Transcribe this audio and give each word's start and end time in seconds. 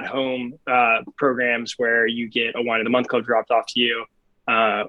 at 0.00 0.06
home 0.06 0.54
uh, 0.66 0.98
programs 1.16 1.74
where 1.78 2.06
you 2.06 2.28
get 2.28 2.54
a 2.56 2.62
wine 2.62 2.80
of 2.80 2.84
the 2.84 2.90
month 2.90 3.08
club 3.08 3.24
dropped 3.24 3.50
off 3.50 3.64
to 3.68 3.80
you 3.80 4.04
uh, 4.48 4.84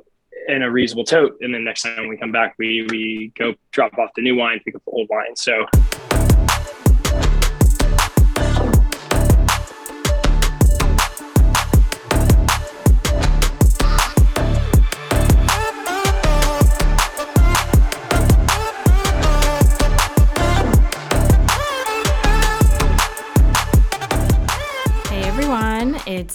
in 0.48 0.64
a 0.64 0.72
reasonable 0.72 1.04
tote. 1.04 1.38
And 1.42 1.54
then 1.54 1.64
next 1.64 1.84
time 1.84 2.08
we 2.08 2.18
come 2.18 2.32
back, 2.32 2.56
we, 2.58 2.88
we 2.90 3.32
go 3.38 3.54
drop 3.72 3.98
off 3.98 4.10
the 4.16 4.22
new 4.22 4.36
wine, 4.36 4.60
pick 4.64 4.76
up 4.76 4.84
the 4.86 4.92
old 4.92 5.08
wine. 5.10 5.36
So 5.36 5.66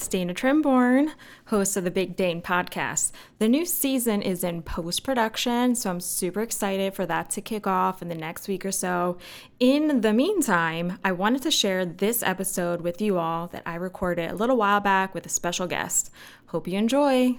It's 0.06 0.12
Dana 0.12 0.34
Trimborn, 0.34 1.10
host 1.46 1.76
of 1.76 1.82
the 1.82 1.90
Big 1.90 2.14
Dane 2.14 2.40
podcast. 2.40 3.10
The 3.40 3.48
new 3.48 3.66
season 3.66 4.22
is 4.22 4.44
in 4.44 4.62
post 4.62 5.02
production, 5.02 5.74
so 5.74 5.90
I'm 5.90 5.98
super 5.98 6.42
excited 6.42 6.94
for 6.94 7.06
that 7.06 7.28
to 7.30 7.40
kick 7.40 7.66
off 7.66 8.02
in 8.02 8.08
the 8.08 8.14
next 8.14 8.46
week 8.46 8.64
or 8.64 8.70
so. 8.70 9.18
In 9.58 10.02
the 10.02 10.12
meantime, 10.12 11.00
I 11.04 11.10
wanted 11.10 11.42
to 11.42 11.50
share 11.50 11.84
this 11.84 12.22
episode 12.22 12.82
with 12.82 13.02
you 13.02 13.18
all 13.18 13.48
that 13.48 13.64
I 13.66 13.74
recorded 13.74 14.30
a 14.30 14.36
little 14.36 14.56
while 14.56 14.78
back 14.78 15.12
with 15.12 15.26
a 15.26 15.28
special 15.28 15.66
guest. 15.66 16.12
Hope 16.46 16.68
you 16.68 16.78
enjoy. 16.78 17.38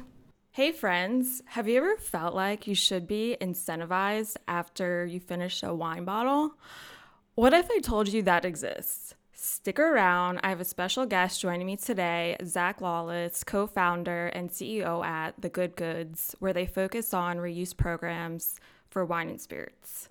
Hey, 0.52 0.73
friends, 0.73 1.41
have 1.45 1.70
you 1.70 1.77
ever 1.77 1.95
felt 1.95 2.36
like 2.36 2.67
you 2.67 2.75
should 2.75 3.08
be 3.08 3.38
incentivized 3.39 4.36
after 4.45 5.05
you 5.05 5.22
finish 5.22 5.63
a 5.63 5.73
wine 5.73 6.03
bottle? 6.03 6.55
What 7.34 7.53
if 7.53 7.72
I 7.72 7.80
told 7.80 8.09
you 8.09 8.23
that 8.23 8.44
exists? 8.44 9.16
Stick 9.40 9.77
around. 9.77 10.40
I 10.41 10.50
have 10.50 10.59
a 10.59 10.66
special 10.66 11.05
guest 11.05 11.40
joining 11.40 11.68
me 11.68 11.78
today, 11.78 12.38
Zach 12.44 12.82
Lawless, 12.82 13.44
co 13.44 13.68
founder 13.68 14.30
and 14.30 14.50
CEO 14.50 15.05
at 15.05 15.39
The 15.39 15.48
Good 15.48 15.75
Goods, 15.75 16.36
where 16.39 16.53
they 16.53 16.66
focus 16.66 17.14
on 17.14 17.38
reuse 17.38 17.78
programs 17.78 18.56
for 18.89 19.06
wine 19.06 19.30
and 19.30 19.39
spirits. 19.39 20.09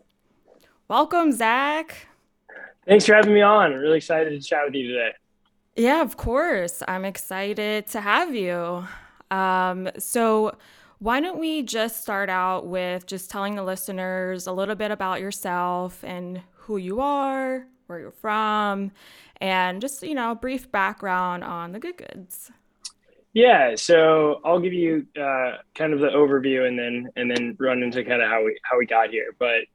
Welcome, 0.86 1.32
Zach. 1.32 2.06
Thanks 2.86 3.04
for 3.04 3.16
having 3.16 3.34
me 3.34 3.42
on. 3.42 3.72
I'm 3.72 3.80
really 3.80 3.96
excited 3.96 4.30
to 4.30 4.48
chat 4.48 4.60
with 4.64 4.76
you 4.76 4.92
today. 4.92 5.10
Yeah, 5.74 6.02
of 6.02 6.16
course. 6.16 6.84
I'm 6.86 7.04
excited 7.04 7.88
to 7.88 8.00
have 8.00 8.32
you. 8.32 8.86
Um, 9.32 9.90
so, 9.98 10.56
why 11.00 11.18
don't 11.18 11.40
we 11.40 11.64
just 11.64 12.00
start 12.00 12.30
out 12.30 12.68
with 12.68 13.06
just 13.06 13.28
telling 13.28 13.56
the 13.56 13.64
listeners 13.64 14.46
a 14.46 14.52
little 14.52 14.76
bit 14.76 14.92
about 14.92 15.20
yourself 15.20 16.04
and 16.04 16.42
who 16.52 16.76
you 16.76 17.00
are, 17.00 17.66
where 17.86 17.98
you're 17.98 18.10
from, 18.10 18.92
and 19.40 19.80
just, 19.80 20.02
you 20.02 20.14
know, 20.14 20.32
a 20.32 20.34
brief 20.34 20.70
background 20.70 21.44
on 21.44 21.72
the 21.72 21.78
Good 21.78 21.96
Goods. 21.96 22.50
Yeah, 23.32 23.74
so 23.74 24.40
I'll 24.44 24.60
give 24.60 24.72
you 24.72 25.06
uh, 25.14 25.58
kind 25.74 25.92
of 25.92 26.00
the 26.00 26.08
overview 26.08 26.66
and 26.66 26.78
then 26.78 27.10
and 27.16 27.30
then 27.30 27.54
run 27.60 27.82
into 27.82 28.02
kind 28.02 28.22
of 28.22 28.30
how 28.30 28.42
we 28.42 28.58
how 28.62 28.78
we 28.78 28.86
got 28.86 29.10
here. 29.10 29.36
But 29.38 29.66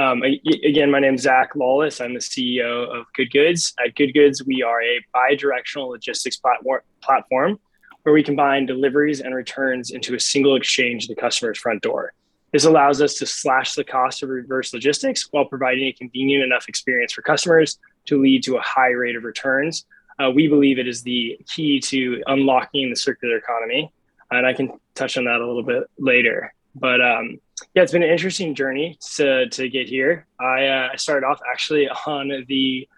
um, 0.00 0.22
again, 0.22 0.88
my 0.92 1.00
name 1.00 1.14
is 1.14 1.22
Zach 1.22 1.56
Lawless. 1.56 2.00
I'm 2.00 2.14
the 2.14 2.20
CEO 2.20 2.96
of 2.96 3.06
Good 3.16 3.32
Goods. 3.32 3.74
At 3.84 3.96
Good 3.96 4.14
Goods, 4.14 4.44
we 4.44 4.62
are 4.62 4.80
a 4.80 5.04
bi-directional 5.12 5.88
logistics 5.88 6.36
platform 6.36 6.82
platform 7.02 7.58
where 8.04 8.12
we 8.12 8.22
combine 8.22 8.66
deliveries 8.66 9.20
and 9.20 9.34
returns 9.34 9.90
into 9.90 10.14
a 10.14 10.20
single 10.20 10.54
exchange 10.54 11.10
at 11.10 11.16
the 11.16 11.20
customer's 11.20 11.58
front 11.58 11.82
door. 11.82 12.12
This 12.52 12.64
allows 12.64 13.02
us 13.02 13.14
to 13.16 13.26
slash 13.26 13.74
the 13.74 13.82
cost 13.82 14.22
of 14.22 14.28
reverse 14.28 14.72
logistics 14.72 15.26
while 15.32 15.44
providing 15.44 15.88
a 15.88 15.92
convenient 15.92 16.44
enough 16.44 16.68
experience 16.68 17.12
for 17.12 17.22
customers 17.22 17.78
to 18.08 18.20
lead 18.20 18.42
to 18.44 18.56
a 18.56 18.60
high 18.60 18.90
rate 18.90 19.16
of 19.16 19.24
returns. 19.24 19.86
Uh, 20.18 20.30
we 20.30 20.48
believe 20.48 20.78
it 20.78 20.88
is 20.88 21.02
the 21.02 21.38
key 21.46 21.80
to 21.80 22.22
unlocking 22.26 22.90
the 22.90 22.96
circular 22.96 23.36
economy. 23.36 23.92
And 24.30 24.46
I 24.46 24.52
can 24.52 24.78
touch 24.94 25.16
on 25.16 25.24
that 25.24 25.40
a 25.40 25.46
little 25.46 25.62
bit 25.62 25.84
later. 25.98 26.52
But 26.74 27.00
um, 27.00 27.40
yeah, 27.74 27.82
it's 27.82 27.92
been 27.92 28.02
an 28.02 28.10
interesting 28.10 28.54
journey 28.54 28.98
to, 29.16 29.48
to 29.48 29.68
get 29.68 29.88
here. 29.88 30.26
I, 30.40 30.66
uh, 30.66 30.96
started 30.96 31.26
off 31.26 31.40
actually 31.50 31.88
on 32.06 32.44
the 32.48 32.88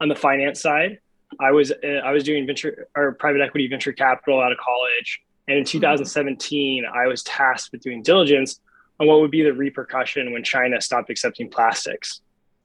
on 0.00 0.08
the 0.08 0.16
finance 0.16 0.60
side. 0.60 0.98
I 1.40 1.50
was 1.52 1.72
uh, 1.72 1.86
I 2.04 2.12
was 2.12 2.24
doing 2.24 2.46
venture 2.46 2.88
or 2.96 3.12
private 3.12 3.40
equity 3.40 3.66
venture 3.68 3.92
capital 3.92 4.40
out 4.40 4.52
of 4.52 4.58
college, 4.58 5.22
and 5.48 5.58
in 5.58 5.64
2017, 5.64 6.84
I 6.84 7.06
was 7.06 7.22
tasked 7.22 7.72
with 7.72 7.80
doing 7.80 8.02
diligence 8.02 8.60
on 9.00 9.06
what 9.06 9.20
would 9.20 9.30
be 9.30 9.42
the 9.42 9.52
repercussion 9.52 10.32
when 10.32 10.44
China 10.44 10.80
stopped 10.80 11.10
accepting 11.10 11.48
plastics. 11.50 12.20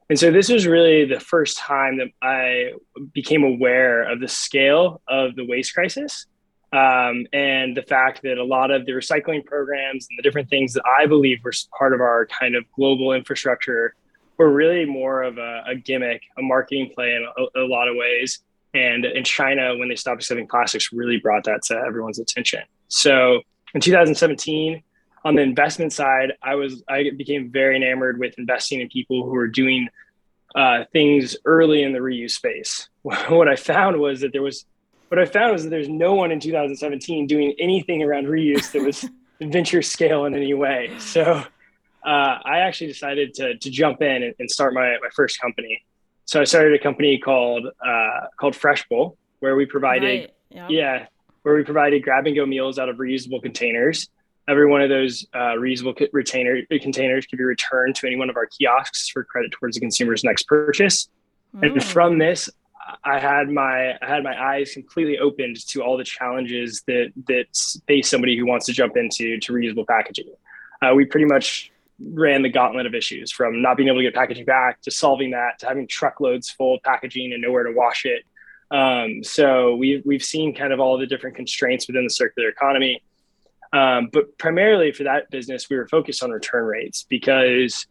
And 0.09 0.17
so 0.17 0.31
this 0.31 0.49
was 0.49 0.65
really 0.65 1.05
the 1.05 1.19
first 1.19 1.57
time 1.57 1.97
that 1.97 2.07
I 2.21 2.73
became 3.13 3.43
aware 3.43 4.01
of 4.11 4.19
the 4.19 4.27
scale 4.27 5.01
of 5.07 5.35
the 5.35 5.45
waste 5.45 5.75
crisis 5.75 6.25
um, 6.71 7.25
and 7.33 7.75
the 7.75 7.83
fact 7.87 8.21
that 8.23 8.37
a 8.37 8.43
lot 8.43 8.71
of 8.71 8.85
the 8.85 8.91
recycling 8.91 9.45
programs 9.45 10.07
and 10.09 10.17
the 10.17 10.23
different 10.23 10.49
things 10.49 10.73
that 10.73 10.83
I 10.99 11.05
believe 11.05 11.43
were 11.43 11.53
part 11.77 11.93
of 11.93 12.01
our 12.01 12.27
kind 12.27 12.55
of 12.55 12.63
global 12.75 13.13
infrastructure 13.13 13.95
were 14.37 14.51
really 14.51 14.85
more 14.85 15.21
of 15.21 15.37
a, 15.37 15.63
a 15.67 15.75
gimmick, 15.75 16.21
a 16.37 16.41
marketing 16.41 16.91
play 16.93 17.15
in 17.15 17.27
a, 17.37 17.61
a, 17.61 17.65
lot 17.65 17.87
of 17.87 17.95
ways. 17.95 18.39
And 18.73 19.05
in 19.05 19.23
China, 19.23 19.75
when 19.77 19.89
they 19.89 19.95
stopped 19.95 20.21
accepting 20.21 20.47
plastics, 20.47 20.93
really 20.93 21.17
brought 21.17 21.43
that 21.45 21.63
to 21.63 21.75
everyone's 21.75 22.19
attention. 22.19 22.61
So 22.87 23.41
in 23.73 23.81
2017, 23.81 24.81
on 25.23 25.35
the 25.35 25.41
investment 25.41 25.93
side, 25.93 26.33
I 26.41 26.55
was 26.55 26.83
I 26.87 27.11
became 27.15 27.51
very 27.51 27.75
enamored 27.75 28.19
with 28.19 28.37
investing 28.37 28.81
in 28.81 28.89
people 28.89 29.23
who 29.23 29.31
were 29.31 29.47
doing 29.47 29.89
uh, 30.55 30.85
things 30.91 31.35
early 31.45 31.83
in 31.83 31.93
the 31.93 31.99
reuse 31.99 32.31
space. 32.31 32.89
what 33.01 33.47
I 33.47 33.55
found 33.55 33.99
was 33.99 34.21
that 34.21 34.31
there 34.31 34.41
was 34.41 34.65
what 35.09 35.19
I 35.19 35.25
found 35.25 35.53
was 35.53 35.63
that 35.63 35.69
there's 35.69 35.89
no 35.89 36.13
one 36.13 36.31
in 36.31 36.39
2017 36.39 37.27
doing 37.27 37.55
anything 37.59 38.03
around 38.03 38.27
reuse 38.27 38.71
that 38.71 38.83
was 38.83 39.09
venture 39.41 39.81
scale 39.81 40.25
in 40.25 40.35
any 40.35 40.53
way. 40.53 40.91
So 40.99 41.23
uh, 41.23 41.45
I 42.05 42.59
actually 42.59 42.87
decided 42.87 43.33
to 43.35 43.57
to 43.57 43.69
jump 43.69 44.01
in 44.01 44.23
and, 44.23 44.35
and, 44.39 44.49
start 44.49 44.73
my 44.73 44.97
my 45.01 45.09
first 45.13 45.39
company. 45.39 45.83
So 46.25 46.39
I 46.39 46.43
started 46.43 46.73
a 46.73 46.79
company 46.79 47.17
called 47.17 47.65
uh, 47.65 48.27
called 48.39 48.55
Fresh 48.55 48.87
Bowl, 48.87 49.17
where 49.39 49.55
we 49.55 49.65
provided 49.65 50.05
right. 50.05 50.33
yep. 50.49 50.69
yeah, 50.69 51.05
where 51.41 51.55
we 51.55 51.63
provided 51.63 52.03
grab 52.03 52.25
and 52.25 52.35
go 52.35 52.45
meals 52.45 52.79
out 52.79 52.87
of 52.87 52.97
reusable 52.97 53.41
containers 53.41 54.07
Every 54.49 54.67
one 54.67 54.81
of 54.81 54.89
those 54.89 55.25
uh, 55.33 55.55
reusable 55.57 55.95
retainer 56.11 56.61
containers 56.81 57.25
can 57.25 57.37
be 57.37 57.43
returned 57.43 57.95
to 57.97 58.07
any 58.07 58.15
one 58.15 58.29
of 58.29 58.35
our 58.35 58.47
kiosks 58.47 59.09
for 59.09 59.23
credit 59.23 59.51
towards 59.51 59.75
the 59.75 59.79
consumer's 59.79 60.23
next 60.23 60.47
purchase. 60.47 61.07
Mm. 61.55 61.73
And 61.73 61.83
from 61.83 62.17
this, 62.17 62.49
I 63.03 63.19
had 63.19 63.49
my 63.49 63.97
I 64.01 64.07
had 64.07 64.23
my 64.23 64.35
eyes 64.41 64.73
completely 64.73 65.19
opened 65.19 65.57
to 65.67 65.83
all 65.83 65.97
the 65.97 66.03
challenges 66.03 66.83
that 66.87 67.11
that 67.27 67.45
face 67.87 68.09
somebody 68.09 68.37
who 68.37 68.45
wants 68.45 68.65
to 68.67 68.73
jump 68.73 68.97
into 68.97 69.39
to 69.39 69.53
reusable 69.53 69.87
packaging. 69.87 70.33
Uh, 70.81 70.93
we 70.95 71.05
pretty 71.05 71.25
much 71.25 71.71
ran 72.13 72.41
the 72.41 72.49
gauntlet 72.49 72.85
of 72.85 72.95
issues 72.95 73.31
from 73.31 73.61
not 73.61 73.75
being 73.75 73.89
able 73.89 73.97
to 73.97 74.03
get 74.03 74.15
packaging 74.15 74.45
back 74.45 74.81
to 74.81 74.91
solving 74.91 75.31
that 75.31 75.59
to 75.59 75.67
having 75.67 75.87
truckloads 75.87 76.49
full 76.49 76.75
of 76.75 76.83
packaging 76.83 77.33
and 77.33 77.41
nowhere 77.41 77.63
to 77.63 77.71
wash 77.71 78.05
it. 78.05 78.23
Um, 78.71 79.23
so 79.23 79.75
we've 79.75 80.01
we've 80.05 80.23
seen 80.23 80.55
kind 80.55 80.73
of 80.73 80.79
all 80.79 80.97
the 80.97 81.07
different 81.07 81.35
constraints 81.35 81.87
within 81.87 82.03
the 82.03 82.09
circular 82.09 82.49
economy. 82.49 83.01
Um, 83.71 84.09
but 84.11 84.37
primarily 84.37 84.91
for 84.91 85.03
that 85.03 85.29
business, 85.29 85.69
we 85.69 85.77
were 85.77 85.87
focused 85.87 86.23
on 86.23 86.31
return 86.31 86.65
rates 86.65 87.05
because 87.07 87.85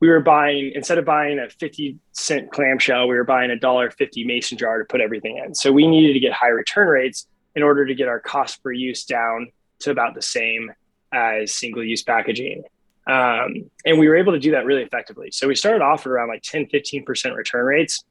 we 0.00 0.08
were 0.08 0.20
buying 0.20 0.72
instead 0.74 0.98
of 0.98 1.04
buying 1.04 1.38
a 1.38 1.48
50 1.48 1.98
cent 2.12 2.52
clamshell, 2.52 3.08
we 3.08 3.16
were 3.16 3.24
buying 3.24 3.50
a 3.50 3.58
dollar 3.58 3.90
50 3.90 4.24
mason 4.24 4.58
jar 4.58 4.78
to 4.78 4.84
put 4.84 5.00
everything 5.00 5.38
in. 5.38 5.54
So 5.54 5.72
we 5.72 5.86
needed 5.86 6.12
to 6.12 6.20
get 6.20 6.32
high 6.32 6.48
return 6.48 6.88
rates 6.88 7.26
in 7.54 7.62
order 7.62 7.86
to 7.86 7.94
get 7.94 8.08
our 8.08 8.20
cost 8.20 8.62
per 8.62 8.72
use 8.72 9.04
down 9.04 9.50
to 9.80 9.90
about 9.90 10.14
the 10.14 10.22
same 10.22 10.72
as 11.12 11.54
single 11.54 11.84
use 11.84 12.02
packaging. 12.02 12.64
Um, 13.06 13.70
and 13.84 13.98
we 13.98 14.08
were 14.08 14.16
able 14.16 14.32
to 14.32 14.38
do 14.38 14.52
that 14.52 14.64
really 14.64 14.82
effectively. 14.82 15.30
So 15.30 15.46
we 15.46 15.54
started 15.54 15.82
off 15.82 16.06
at 16.06 16.06
around 16.06 16.28
like 16.28 16.42
10, 16.42 16.66
15% 16.66 17.36
return 17.36 17.64
rates 17.64 18.04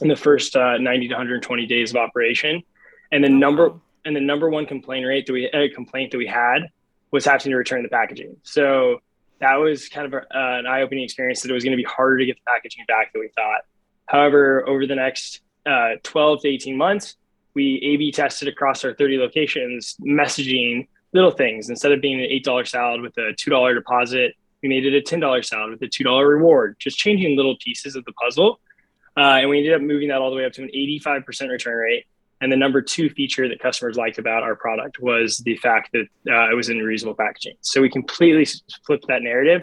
in 0.00 0.08
the 0.08 0.16
first 0.16 0.56
uh, 0.56 0.78
90 0.78 1.08
to 1.08 1.14
120 1.14 1.66
days 1.66 1.90
of 1.90 1.96
operation. 1.96 2.62
And 3.10 3.22
the 3.22 3.28
oh, 3.28 3.32
number, 3.32 3.74
and 4.04 4.16
the 4.16 4.20
number 4.20 4.50
one 4.50 4.66
complaint 4.66 5.06
rate 5.06 5.26
that 5.26 5.32
we 5.32 5.50
uh, 5.50 5.68
complaint 5.74 6.12
that 6.12 6.18
we 6.18 6.26
had 6.26 6.62
was 7.10 7.24
having 7.24 7.50
to 7.50 7.56
return 7.56 7.82
the 7.82 7.88
packaging. 7.88 8.36
So 8.42 9.00
that 9.40 9.56
was 9.56 9.88
kind 9.88 10.06
of 10.06 10.14
a, 10.14 10.18
uh, 10.18 10.58
an 10.58 10.66
eye-opening 10.66 11.04
experience 11.04 11.42
that 11.42 11.50
it 11.50 11.54
was 11.54 11.64
going 11.64 11.72
to 11.72 11.76
be 11.76 11.88
harder 11.88 12.18
to 12.18 12.26
get 12.26 12.36
the 12.36 12.42
packaging 12.46 12.84
back 12.86 13.12
than 13.12 13.20
we 13.20 13.28
thought. 13.28 13.62
However, 14.06 14.66
over 14.68 14.86
the 14.86 14.94
next 14.94 15.40
uh, 15.66 15.96
12 16.02 16.42
to 16.42 16.48
18 16.48 16.76
months, 16.76 17.16
we 17.54 17.80
A/B 17.82 18.12
tested 18.12 18.48
across 18.48 18.84
our 18.84 18.94
30 18.94 19.18
locations, 19.18 19.96
messaging 20.00 20.88
little 21.12 21.30
things. 21.30 21.68
Instead 21.68 21.92
of 21.92 22.00
being 22.00 22.20
an 22.20 22.28
$8 22.28 22.66
salad 22.66 23.02
with 23.02 23.16
a 23.18 23.34
$2 23.34 23.74
deposit, 23.74 24.34
we 24.62 24.68
made 24.68 24.86
it 24.86 24.94
a 24.94 25.02
$10 25.02 25.44
salad 25.44 25.70
with 25.70 25.82
a 25.82 25.86
$2 25.86 26.28
reward. 26.28 26.76
Just 26.78 26.98
changing 26.98 27.36
little 27.36 27.56
pieces 27.62 27.94
of 27.94 28.04
the 28.04 28.12
puzzle, 28.12 28.60
uh, 29.16 29.40
and 29.40 29.50
we 29.50 29.58
ended 29.58 29.74
up 29.74 29.82
moving 29.82 30.08
that 30.08 30.18
all 30.18 30.30
the 30.30 30.36
way 30.36 30.46
up 30.46 30.52
to 30.52 30.62
an 30.62 30.70
85% 30.74 31.50
return 31.50 31.76
rate 31.76 32.06
and 32.42 32.50
the 32.50 32.56
number 32.56 32.82
two 32.82 33.08
feature 33.08 33.48
that 33.48 33.60
customers 33.60 33.96
liked 33.96 34.18
about 34.18 34.42
our 34.42 34.56
product 34.56 34.98
was 35.00 35.38
the 35.38 35.56
fact 35.58 35.92
that 35.92 36.06
uh, 36.28 36.50
it 36.50 36.54
was 36.54 36.68
in 36.68 36.80
a 36.80 36.82
reusable 36.82 37.16
packaging. 37.16 37.54
So 37.60 37.80
we 37.80 37.88
completely 37.88 38.44
flipped 38.84 39.06
that 39.06 39.22
narrative 39.22 39.62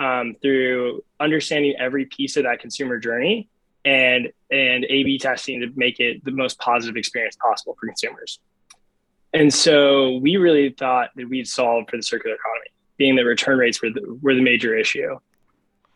um, 0.00 0.34
through 0.42 1.04
understanding 1.20 1.76
every 1.78 2.06
piece 2.06 2.36
of 2.36 2.42
that 2.42 2.58
consumer 2.58 2.98
journey 2.98 3.48
and 3.84 4.32
and 4.50 4.84
A/B 4.84 5.18
testing 5.20 5.60
to 5.60 5.68
make 5.76 6.00
it 6.00 6.24
the 6.24 6.32
most 6.32 6.58
positive 6.58 6.96
experience 6.96 7.36
possible 7.36 7.76
for 7.78 7.86
consumers. 7.86 8.40
And 9.32 9.54
so 9.54 10.16
we 10.16 10.36
really 10.36 10.70
thought 10.70 11.10
that 11.14 11.28
we'd 11.28 11.46
solve 11.46 11.84
for 11.88 11.96
the 11.96 12.02
circular 12.02 12.34
economy, 12.34 12.70
being 12.96 13.14
that 13.16 13.24
return 13.24 13.58
rates 13.58 13.80
were 13.80 13.90
the, 13.90 14.18
were 14.20 14.34
the 14.34 14.42
major 14.42 14.76
issue. 14.76 15.16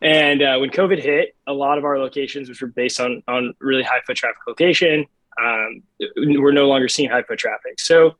And 0.01 0.41
uh, 0.41 0.57
when 0.59 0.69
COVID 0.69 1.01
hit, 1.01 1.35
a 1.45 1.53
lot 1.53 1.77
of 1.77 1.83
our 1.83 1.99
locations, 1.99 2.47
which 2.47 2.61
were 2.61 2.69
based 2.69 3.01
on 3.01 3.21
on 3.27 3.53
really 3.59 3.83
high 3.83 3.99
foot 4.07 4.15
traffic 4.15 4.47
location, 4.47 5.05
um, 5.41 5.83
we're 6.17 6.51
no 6.51 6.67
longer 6.67 6.87
seeing 6.87 7.09
high 7.09 7.23
foot 7.23 7.39
traffic. 7.39 7.79
So 7.79 8.15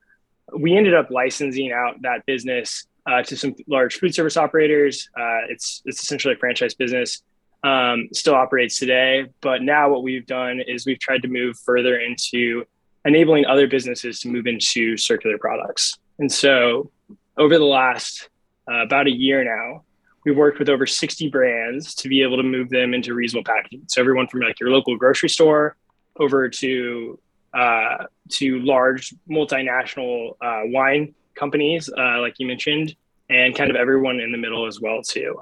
we 0.58 0.76
ended 0.76 0.94
up 0.94 1.10
licensing 1.12 1.72
out 1.72 2.02
that 2.02 2.26
business 2.26 2.88
uh, 3.06 3.24
to 3.24 3.38
some 3.38 3.56
large 3.68 4.00
food 4.00 4.14
service 4.14 4.38
operators. 4.38 5.10
Uh, 5.18 5.50
it's 5.50 5.82
it's 5.86 6.04
essentially 6.04 6.34
a 6.34 6.38
franchise 6.38 6.74
business. 6.74 7.22
Um, 7.64 8.10
still 8.12 8.34
operates 8.34 8.80
today, 8.80 9.28
but 9.40 9.62
now 9.62 9.90
what 9.90 10.02
we've 10.02 10.26
done 10.26 10.62
is 10.68 10.86
we've 10.86 11.00
tried 11.00 11.22
to 11.22 11.28
move 11.28 11.56
further 11.60 12.00
into 12.00 12.66
enabling 13.06 13.46
other 13.46 13.68
businesses 13.68 14.20
to 14.22 14.30
move 14.30 14.48
into 14.48 14.98
circular 14.98 15.38
products. 15.38 16.00
And 16.18 16.32
so, 16.32 16.92
over 17.38 17.58
the 17.58 17.66
last 17.66 18.30
uh, 18.70 18.84
about 18.84 19.08
a 19.08 19.12
year 19.12 19.44
now, 19.44 19.84
we've 20.26 20.38
worked 20.38 20.60
with 20.60 20.70
over 20.70 20.86
60 20.86 21.30
brands 21.30 21.96
to 21.96 22.10
be 22.10 22.22
able 22.22 22.38
to 22.38 22.44
move 22.44 22.70
them 22.70 22.94
into 22.94 23.14
reusable 23.14 23.46
packaging. 23.46 23.84
So 23.88 24.02
everyone 24.02 24.28
from 24.28 24.42
like 24.42 24.60
your 24.60 24.70
local 24.70 24.98
grocery 24.98 25.30
store 25.30 25.76
over 26.18 26.50
to 26.50 27.20
uh, 27.54 28.06
to 28.30 28.60
large 28.60 29.14
multinational 29.30 30.36
uh, 30.42 30.62
wine 30.66 31.14
companies, 31.36 31.90
uh, 31.98 32.20
like 32.20 32.36
you 32.38 32.48
mentioned, 32.48 32.96
and 33.30 33.56
kind 33.56 33.70
of 33.70 33.76
everyone 33.76 34.20
in 34.20 34.32
the 34.32 34.38
middle 34.38 34.68
as 34.68 34.80
well 34.80 35.02
too. 35.02 35.42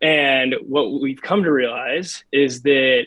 And 0.00 0.54
what 0.62 1.00
we've 1.00 1.20
come 1.20 1.42
to 1.44 1.52
realize 1.52 2.24
is 2.32 2.62
that 2.62 3.06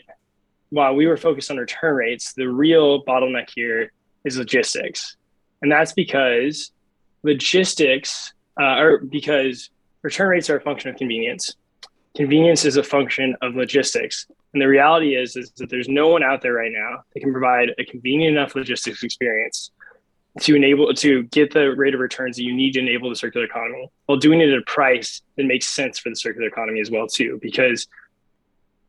while 0.70 0.94
we 0.94 1.06
were 1.06 1.16
focused 1.16 1.50
on 1.50 1.58
return 1.58 1.94
rates, 1.94 2.32
the 2.32 2.46
real 2.46 3.04
bottleneck 3.04 3.50
here 3.54 3.92
is 4.24 4.38
logistics, 4.38 5.16
and 5.60 5.70
that's 5.70 5.92
because 5.92 6.72
logistics, 7.22 8.32
uh, 8.60 8.78
or 8.78 8.98
because 8.98 9.70
return 10.02 10.28
rates 10.28 10.50
are 10.50 10.56
a 10.56 10.60
function 10.60 10.90
of 10.90 10.96
convenience. 10.96 11.54
Convenience 12.14 12.64
is 12.64 12.76
a 12.76 12.82
function 12.82 13.36
of 13.40 13.54
logistics. 13.54 14.26
And 14.52 14.60
the 14.60 14.66
reality 14.66 15.16
is, 15.16 15.34
is 15.36 15.50
that 15.52 15.70
there's 15.70 15.88
no 15.88 16.08
one 16.08 16.22
out 16.22 16.42
there 16.42 16.52
right 16.52 16.72
now 16.72 17.02
that 17.14 17.20
can 17.20 17.32
provide 17.32 17.70
a 17.78 17.84
convenient 17.84 18.36
enough 18.36 18.54
logistics 18.54 19.02
experience 19.02 19.70
to 20.40 20.54
enable 20.54 20.92
to 20.94 21.24
get 21.24 21.52
the 21.52 21.74
rate 21.74 21.94
of 21.94 22.00
returns 22.00 22.36
that 22.36 22.42
you 22.42 22.54
need 22.54 22.72
to 22.72 22.80
enable 22.80 23.10
the 23.10 23.16
circular 23.16 23.44
economy 23.44 23.90
while 24.06 24.18
doing 24.18 24.40
it 24.40 24.48
at 24.48 24.58
a 24.58 24.62
price 24.62 25.20
that 25.36 25.44
makes 25.44 25.66
sense 25.66 25.98
for 25.98 26.08
the 26.08 26.16
circular 26.16 26.46
economy 26.46 26.80
as 26.80 26.90
well 26.90 27.06
too 27.06 27.38
because 27.42 27.86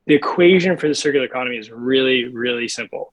the 0.05 0.13
equation 0.13 0.77
for 0.77 0.87
the 0.87 0.95
circular 0.95 1.25
economy 1.25 1.57
is 1.57 1.69
really 1.69 2.29
really 2.29 2.67
simple 2.69 3.11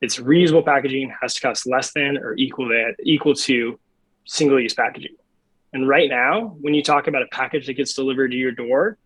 it's 0.00 0.18
reusable 0.18 0.64
packaging 0.64 1.12
has 1.20 1.34
to 1.34 1.40
cost 1.40 1.66
less 1.66 1.92
than 1.92 2.16
or 2.16 2.34
equal 2.36 2.66
that 2.68 2.94
equal 3.02 3.34
to 3.34 3.78
single 4.24 4.58
use 4.58 4.72
packaging 4.72 5.14
and 5.74 5.86
right 5.86 6.08
now 6.08 6.56
when 6.62 6.72
you 6.72 6.82
talk 6.82 7.08
about 7.08 7.22
a 7.22 7.28
package 7.30 7.66
that 7.66 7.74
gets 7.74 7.92
delivered 7.92 8.30
to 8.30 8.36
your 8.38 8.52
door 8.52 8.96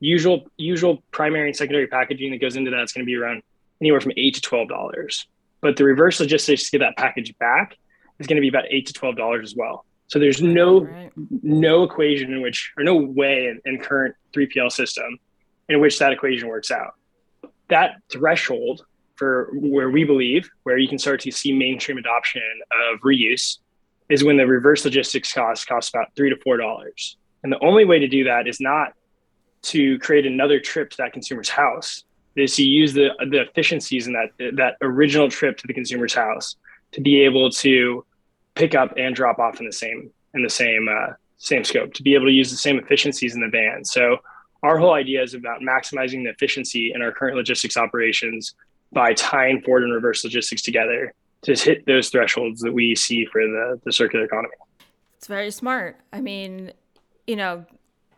usual 0.00 0.46
usual 0.56 1.02
primary 1.10 1.48
and 1.48 1.56
secondary 1.56 1.86
packaging 1.86 2.30
that 2.32 2.40
goes 2.40 2.56
into 2.56 2.70
that 2.70 2.82
is 2.82 2.92
going 2.92 3.04
to 3.04 3.06
be 3.06 3.16
around 3.16 3.42
anywhere 3.80 4.00
from 4.00 4.12
eight 4.16 4.34
to 4.34 4.40
twelve 4.40 4.68
dollars. 4.68 5.26
But 5.60 5.76
the 5.76 5.84
reverse 5.84 6.20
logistics 6.20 6.64
to 6.64 6.78
get 6.78 6.84
that 6.84 6.96
package 6.96 7.36
back 7.38 7.76
is 8.18 8.26
going 8.26 8.36
to 8.36 8.40
be 8.40 8.48
about 8.48 8.64
eight 8.70 8.86
to 8.86 8.92
twelve 8.92 9.16
dollars 9.16 9.50
as 9.50 9.56
well. 9.56 9.84
So 10.08 10.18
there's 10.18 10.40
no 10.40 10.82
right. 10.84 11.10
no 11.42 11.82
equation 11.82 12.32
in 12.32 12.42
which 12.42 12.72
or 12.76 12.84
no 12.84 12.96
way 12.96 13.48
in, 13.48 13.60
in 13.64 13.80
current 13.80 14.14
3PL 14.34 14.70
system 14.70 15.18
in 15.68 15.80
which 15.80 15.98
that 15.98 16.12
equation 16.12 16.48
works 16.48 16.70
out. 16.70 16.94
That 17.68 17.96
threshold 18.10 18.84
for 19.16 19.50
where 19.54 19.90
we 19.90 20.04
believe 20.04 20.48
where 20.62 20.78
you 20.78 20.88
can 20.88 20.98
start 20.98 21.20
to 21.20 21.32
see 21.32 21.52
mainstream 21.52 21.98
adoption 21.98 22.42
of 22.92 23.00
reuse 23.00 23.58
is 24.08 24.22
when 24.22 24.36
the 24.36 24.46
reverse 24.46 24.84
logistics 24.84 25.32
cost 25.32 25.66
costs 25.66 25.90
about 25.90 26.14
three 26.14 26.30
to 26.30 26.36
four 26.44 26.56
dollars. 26.56 27.16
And 27.42 27.52
the 27.52 27.58
only 27.64 27.84
way 27.84 27.98
to 27.98 28.08
do 28.08 28.24
that 28.24 28.46
is 28.46 28.60
not 28.60 28.92
to 29.66 29.98
create 29.98 30.26
another 30.26 30.60
trip 30.60 30.90
to 30.90 30.96
that 30.98 31.12
consumer's 31.12 31.48
house. 31.48 32.04
Is 32.36 32.56
to 32.56 32.64
use 32.64 32.92
the 32.92 33.08
the 33.30 33.40
efficiencies 33.40 34.06
in 34.06 34.12
that 34.12 34.56
that 34.56 34.76
original 34.82 35.30
trip 35.30 35.56
to 35.56 35.66
the 35.66 35.72
consumer's 35.72 36.12
house 36.12 36.56
to 36.92 37.00
be 37.00 37.22
able 37.22 37.50
to 37.50 38.04
pick 38.54 38.74
up 38.74 38.92
and 38.98 39.14
drop 39.14 39.38
off 39.38 39.58
in 39.58 39.66
the 39.66 39.72
same 39.72 40.10
in 40.34 40.42
the 40.42 40.50
same 40.50 40.86
uh, 40.88 41.14
same 41.38 41.64
scope 41.64 41.94
to 41.94 42.02
be 42.02 42.14
able 42.14 42.26
to 42.26 42.32
use 42.32 42.50
the 42.50 42.56
same 42.56 42.78
efficiencies 42.78 43.34
in 43.34 43.40
the 43.40 43.48
van. 43.48 43.84
So 43.84 44.18
our 44.62 44.78
whole 44.78 44.92
idea 44.92 45.22
is 45.22 45.32
about 45.32 45.60
maximizing 45.60 46.24
the 46.24 46.30
efficiency 46.30 46.92
in 46.94 47.00
our 47.00 47.10
current 47.10 47.36
logistics 47.36 47.76
operations 47.76 48.54
by 48.92 49.14
tying 49.14 49.62
forward 49.62 49.84
and 49.84 49.92
reverse 49.92 50.22
logistics 50.22 50.60
together 50.60 51.14
to 51.42 51.54
hit 51.54 51.86
those 51.86 52.10
thresholds 52.10 52.60
that 52.60 52.72
we 52.72 52.94
see 52.94 53.24
for 53.26 53.42
the, 53.42 53.80
the 53.84 53.92
circular 53.92 54.24
economy. 54.24 54.54
It's 55.16 55.26
very 55.26 55.50
smart. 55.50 55.98
I 56.12 56.20
mean 56.20 56.72
you 57.26 57.36
know 57.36 57.64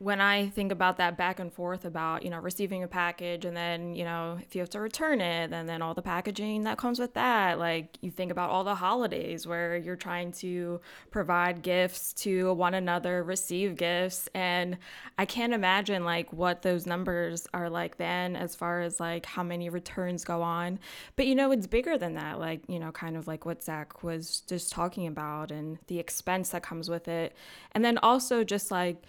when 0.01 0.21
I 0.21 0.49
think 0.51 0.71
about 0.71 0.99
that 0.99 1.17
back 1.17 1.41
and 1.41 1.53
forth 1.53 1.85
about, 1.85 2.23
you 2.23 2.31
know, 2.31 2.39
receiving 2.39 2.85
a 2.85 2.89
package 2.89 3.45
and 3.45 3.57
then, 3.57 3.97
you 3.97 4.05
know, 4.05 4.39
if 4.41 4.55
you 4.55 4.61
have 4.61 4.71
to 4.71 4.81
return 4.81 5.21
it 5.21 5.53
and 5.53 5.69
then 5.69 5.83
all 5.83 5.93
the 5.93 6.03
packaging 6.03 6.63
that 6.65 6.79
comes 6.79 7.01
with 7.01 7.15
that, 7.15 7.59
like 7.59 7.99
you 8.01 8.13
think 8.13 8.31
about 8.31 8.51
all 8.51 8.63
the 8.63 8.77
holidays 8.77 9.45
where 9.45 9.77
you're 9.77 9.97
trying 9.97 10.31
to 10.31 10.81
provide 11.11 11.63
gifts 11.63 12.13
to 12.13 12.53
one 12.55 12.75
another, 12.75 13.25
receive 13.25 13.75
gifts. 13.75 14.29
And 14.35 14.79
I 15.19 15.25
can't 15.25 15.53
imagine 15.53 16.05
like 16.05 16.33
what 16.33 16.63
those 16.63 16.87
numbers 16.87 17.49
are 17.53 17.69
like 17.69 17.97
then 17.97 18.37
as 18.37 18.55
far 18.55 18.81
as 18.83 19.01
like 19.01 19.27
how 19.27 19.43
many 19.43 19.69
returns 19.69 20.23
go 20.23 20.43
on. 20.43 20.79
But, 21.17 21.27
you 21.27 21.35
know, 21.35 21.51
it's 21.51 21.67
bigger 21.67 21.99
than 21.99 22.15
that, 22.15 22.39
like, 22.39 22.61
you 22.69 22.79
know, 22.79 22.93
kind 22.93 23.17
of 23.17 23.27
like 23.27 23.45
what 23.45 23.65
Zach 23.65 24.05
was 24.05 24.43
just 24.47 24.71
talking 24.71 25.09
about 25.09 25.51
and 25.51 25.79
the 25.89 25.99
expense 25.99 26.51
that 26.51 26.63
comes 26.63 26.89
with 26.89 27.09
it. 27.09 27.35
And 27.73 27.85
then 27.85 27.99
also 27.99 28.45
just 28.45 28.71
like, 28.71 29.03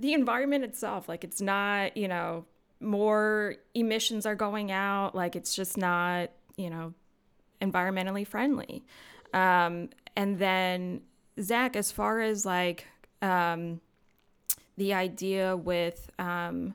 the 0.00 0.12
environment 0.12 0.64
itself 0.64 1.08
like 1.08 1.24
it's 1.24 1.40
not 1.40 1.96
you 1.96 2.08
know 2.08 2.44
more 2.80 3.56
emissions 3.74 4.26
are 4.26 4.36
going 4.36 4.70
out 4.70 5.14
like 5.14 5.34
it's 5.34 5.54
just 5.54 5.76
not 5.76 6.30
you 6.56 6.70
know 6.70 6.94
environmentally 7.60 8.26
friendly. 8.26 8.84
Um, 9.32 9.90
and 10.16 10.38
then 10.38 11.02
zach 11.40 11.76
as 11.76 11.92
far 11.92 12.20
as 12.20 12.44
like 12.44 12.86
um, 13.22 13.80
the 14.76 14.94
idea 14.94 15.56
with 15.56 16.10
um, 16.18 16.74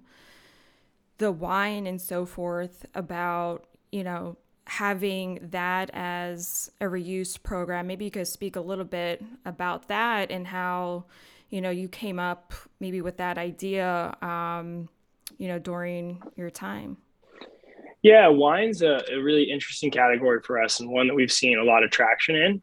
the 1.18 1.32
wine 1.32 1.88
and 1.88 2.02
so 2.02 2.26
forth 2.26 2.86
about 2.96 3.66
you 3.92 4.04
know 4.04 4.38
having 4.66 5.40
that 5.52 5.90
as 5.94 6.72
a 6.80 6.86
reuse 6.86 7.42
program 7.42 7.86
maybe 7.86 8.06
you 8.06 8.12
could 8.12 8.28
speak 8.28 8.56
a 8.56 8.62
little 8.62 8.86
bit 8.86 9.22
about 9.46 9.90
that 9.90 10.32
and 10.32 10.48
how 10.48 11.04
you 11.54 11.62
know 11.62 11.70
you 11.70 11.88
came 11.88 12.20
up 12.20 12.52
maybe 12.80 13.02
with 13.02 13.18
that 13.18 13.38
idea 13.38 14.16
um, 14.24 14.90
you 15.38 15.48
know 15.48 15.60
during 15.60 16.22
your 16.36 16.50
time 16.50 16.98
yeah 18.02 18.28
wine's 18.28 18.82
a, 18.82 19.00
a 19.12 19.18
really 19.18 19.44
interesting 19.44 19.92
category 19.92 20.42
for 20.42 20.62
us 20.62 20.80
and 20.80 20.90
one 20.90 21.08
that 21.08 21.14
we've 21.14 21.32
seen 21.32 21.60
a 21.60 21.64
lot 21.64 21.84
of 21.84 21.92
traction 21.92 22.36
in 22.36 22.62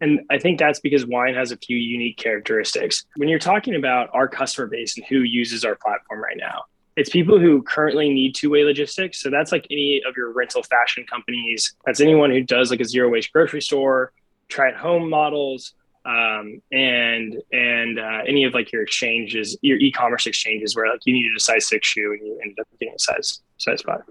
and 0.00 0.18
I 0.30 0.38
think 0.38 0.58
that's 0.58 0.80
because 0.80 1.06
wine 1.06 1.32
has 1.36 1.52
a 1.52 1.56
few 1.56 1.76
unique 1.76 2.16
characteristics. 2.16 3.06
When 3.14 3.28
you're 3.28 3.38
talking 3.38 3.76
about 3.76 4.10
our 4.12 4.26
customer 4.26 4.66
base 4.66 4.96
and 4.96 5.06
who 5.06 5.18
uses 5.20 5.64
our 5.64 5.76
platform 5.76 6.20
right 6.20 6.36
now, 6.36 6.64
it's 6.96 7.08
people 7.08 7.38
who 7.38 7.62
currently 7.62 8.12
need 8.12 8.34
two-way 8.34 8.64
logistics. 8.64 9.20
So 9.20 9.30
that's 9.30 9.52
like 9.52 9.64
any 9.70 10.02
of 10.04 10.16
your 10.16 10.32
rental 10.32 10.64
fashion 10.64 11.06
companies. 11.08 11.76
That's 11.86 12.00
anyone 12.00 12.32
who 12.32 12.42
does 12.42 12.72
like 12.72 12.80
a 12.80 12.84
zero 12.84 13.10
waste 13.10 13.32
grocery 13.32 13.62
store, 13.62 14.12
try 14.48 14.70
at 14.70 14.76
home 14.76 15.08
models, 15.08 15.74
um, 16.04 16.60
and 16.72 17.40
and 17.52 17.98
uh, 17.98 18.20
any 18.26 18.44
of 18.44 18.54
like 18.54 18.72
your 18.72 18.82
exchanges, 18.82 19.56
your 19.62 19.78
e-commerce 19.78 20.26
exchanges, 20.26 20.74
where 20.74 20.90
like 20.90 21.00
you 21.04 21.12
needed 21.12 21.32
a 21.36 21.40
size 21.40 21.68
six 21.68 21.86
shoe 21.86 22.16
and 22.18 22.26
you 22.26 22.38
ended 22.42 22.58
up 22.60 22.66
getting 22.78 22.94
a 22.94 22.98
size 22.98 23.40
size 23.58 23.82
five. 23.82 24.02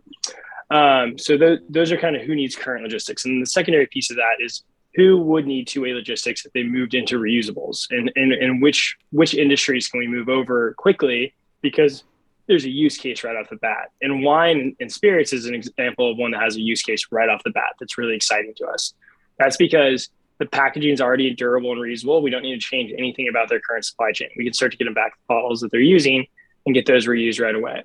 Um, 0.70 1.18
so 1.18 1.38
th- 1.38 1.60
those 1.70 1.92
are 1.92 1.98
kind 1.98 2.16
of 2.16 2.22
who 2.22 2.34
needs 2.34 2.56
current 2.56 2.84
logistics, 2.84 3.26
and 3.26 3.42
the 3.42 3.46
secondary 3.46 3.88
piece 3.88 4.10
of 4.10 4.18
that 4.18 4.36
is 4.40 4.64
who 4.96 5.22
would 5.22 5.48
need 5.48 5.68
two-way 5.68 5.94
logistics 5.94 6.46
if 6.46 6.52
they 6.54 6.64
moved 6.64 6.94
into 6.94 7.20
reusables, 7.20 7.88
and 7.92 8.12
and 8.16 8.32
and 8.32 8.62
which 8.62 8.98
which 9.12 9.34
industries 9.34 9.88
can 9.88 10.00
we 10.00 10.08
move 10.08 10.30
over 10.30 10.74
quickly 10.78 11.34
because 11.62 12.04
there's 12.48 12.66
a 12.66 12.70
use 12.70 12.98
case 12.98 13.24
right 13.24 13.36
off 13.36 13.50
the 13.50 13.56
bat. 13.58 13.92
And 14.02 14.24
wine 14.24 14.76
and 14.80 14.92
spirits 14.92 15.32
is 15.32 15.46
an 15.46 15.56
example 15.56 16.12
of 16.12 16.18
one 16.18 16.32
that 16.32 16.42
has 16.42 16.58
a 16.58 16.62
use 16.62 16.82
case 16.82 17.06
right 17.12 17.30
off 17.30 17.44
the 17.44 17.52
bat 17.52 17.76
that's 17.80 17.98
really 17.98 18.16
exciting 18.16 18.54
to 18.58 18.66
us. 18.66 18.94
That's 19.38 19.58
because 19.58 20.10
the 20.42 20.48
packaging 20.48 20.92
is 20.92 21.00
already 21.00 21.32
durable 21.36 21.72
and 21.72 21.80
reusable. 21.80 22.24
We 22.24 22.32
don't 22.32 22.42
need 22.42 22.60
to 22.60 22.60
change 22.60 22.92
anything 22.98 23.28
about 23.30 23.48
their 23.48 23.60
current 23.60 23.86
supply 23.86 24.12
chain. 24.12 24.30
We 24.36 24.44
can 24.44 24.54
start 24.54 24.72
to 24.72 24.78
get 24.78 24.86
them 24.86 24.96
back 24.96 25.14
the 25.14 25.22
bottles 25.28 25.62
that 25.62 25.70
they're 25.70 25.80
using 25.80 26.26
and 26.66 26.74
get 26.74 26.88
those 26.88 27.06
reused 27.06 27.40
right 27.40 27.54
away. 27.54 27.84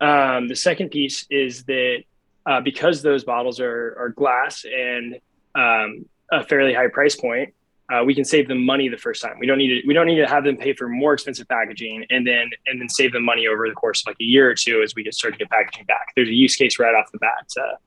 Um, 0.00 0.46
the 0.46 0.54
second 0.54 0.90
piece 0.90 1.26
is 1.30 1.64
that 1.64 2.04
uh, 2.46 2.60
because 2.60 3.02
those 3.02 3.24
bottles 3.24 3.58
are, 3.58 3.96
are 3.98 4.10
glass 4.10 4.64
and 4.64 5.18
um, 5.56 6.06
a 6.30 6.44
fairly 6.44 6.72
high 6.72 6.86
price 6.86 7.16
point, 7.16 7.54
uh, 7.92 8.04
we 8.04 8.14
can 8.14 8.24
save 8.24 8.46
them 8.46 8.64
money 8.64 8.88
the 8.88 8.96
first 8.96 9.20
time. 9.20 9.34
We 9.40 9.48
don't 9.48 9.58
need 9.58 9.80
to 9.80 9.88
we 9.88 9.92
don't 9.92 10.06
need 10.06 10.20
to 10.20 10.28
have 10.28 10.44
them 10.44 10.56
pay 10.56 10.74
for 10.74 10.88
more 10.88 11.14
expensive 11.14 11.48
packaging 11.48 12.06
and 12.08 12.24
then 12.24 12.50
and 12.68 12.80
then 12.80 12.88
save 12.88 13.12
them 13.12 13.24
money 13.24 13.48
over 13.48 13.68
the 13.68 13.74
course 13.74 14.02
of 14.02 14.06
like 14.06 14.16
a 14.20 14.24
year 14.24 14.48
or 14.48 14.54
two 14.54 14.80
as 14.84 14.94
we 14.94 15.02
get 15.02 15.12
start 15.12 15.34
to 15.34 15.38
get 15.38 15.50
packaging 15.50 15.86
back. 15.86 16.12
There's 16.14 16.28
a 16.28 16.32
use 16.32 16.54
case 16.54 16.78
right 16.78 16.94
off 16.94 17.10
the 17.10 17.18
bat 17.18 17.48
to 17.56 17.78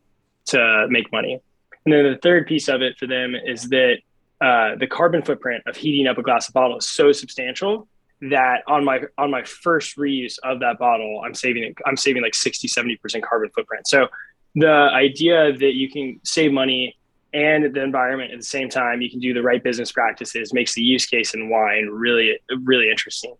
to 0.47 0.87
make 0.89 1.09
money. 1.13 1.39
And 1.85 1.93
then 1.93 2.03
the 2.03 2.19
third 2.21 2.47
piece 2.47 2.69
of 2.69 2.81
it 2.81 2.97
for 2.97 3.07
them 3.07 3.35
is 3.35 3.69
that 3.69 3.97
uh, 4.41 4.75
the 4.75 4.87
carbon 4.87 5.21
footprint 5.21 5.63
of 5.67 5.75
heating 5.75 6.07
up 6.07 6.17
a 6.17 6.23
glass 6.23 6.47
of 6.47 6.53
bottle 6.53 6.77
is 6.77 6.89
so 6.89 7.11
substantial 7.11 7.87
that 8.29 8.63
on 8.67 8.85
my 8.85 9.01
on 9.17 9.29
my 9.29 9.43
first 9.43 9.97
reuse 9.97 10.37
of 10.43 10.59
that 10.61 10.77
bottle, 10.77 11.21
I'm 11.25 11.33
saving 11.33 11.75
I'm 11.85 11.97
saving 11.97 12.21
like 12.21 12.35
60, 12.35 12.67
70% 12.67 13.21
carbon 13.21 13.49
footprint. 13.53 13.87
So 13.87 14.07
the 14.55 14.69
idea 14.93 15.51
that 15.51 15.73
you 15.73 15.89
can 15.89 16.19
save 16.23 16.51
money 16.51 16.95
and 17.33 17.73
the 17.73 17.81
environment 17.81 18.31
at 18.31 18.37
the 18.37 18.45
same 18.45 18.69
time, 18.69 19.01
you 19.01 19.09
can 19.09 19.19
do 19.19 19.33
the 19.33 19.41
right 19.41 19.63
business 19.63 19.91
practices, 19.91 20.53
makes 20.53 20.75
the 20.75 20.83
use 20.83 21.05
case 21.05 21.33
in 21.33 21.49
wine 21.49 21.89
really, 21.91 22.39
really 22.61 22.89
interesting. 22.89 23.33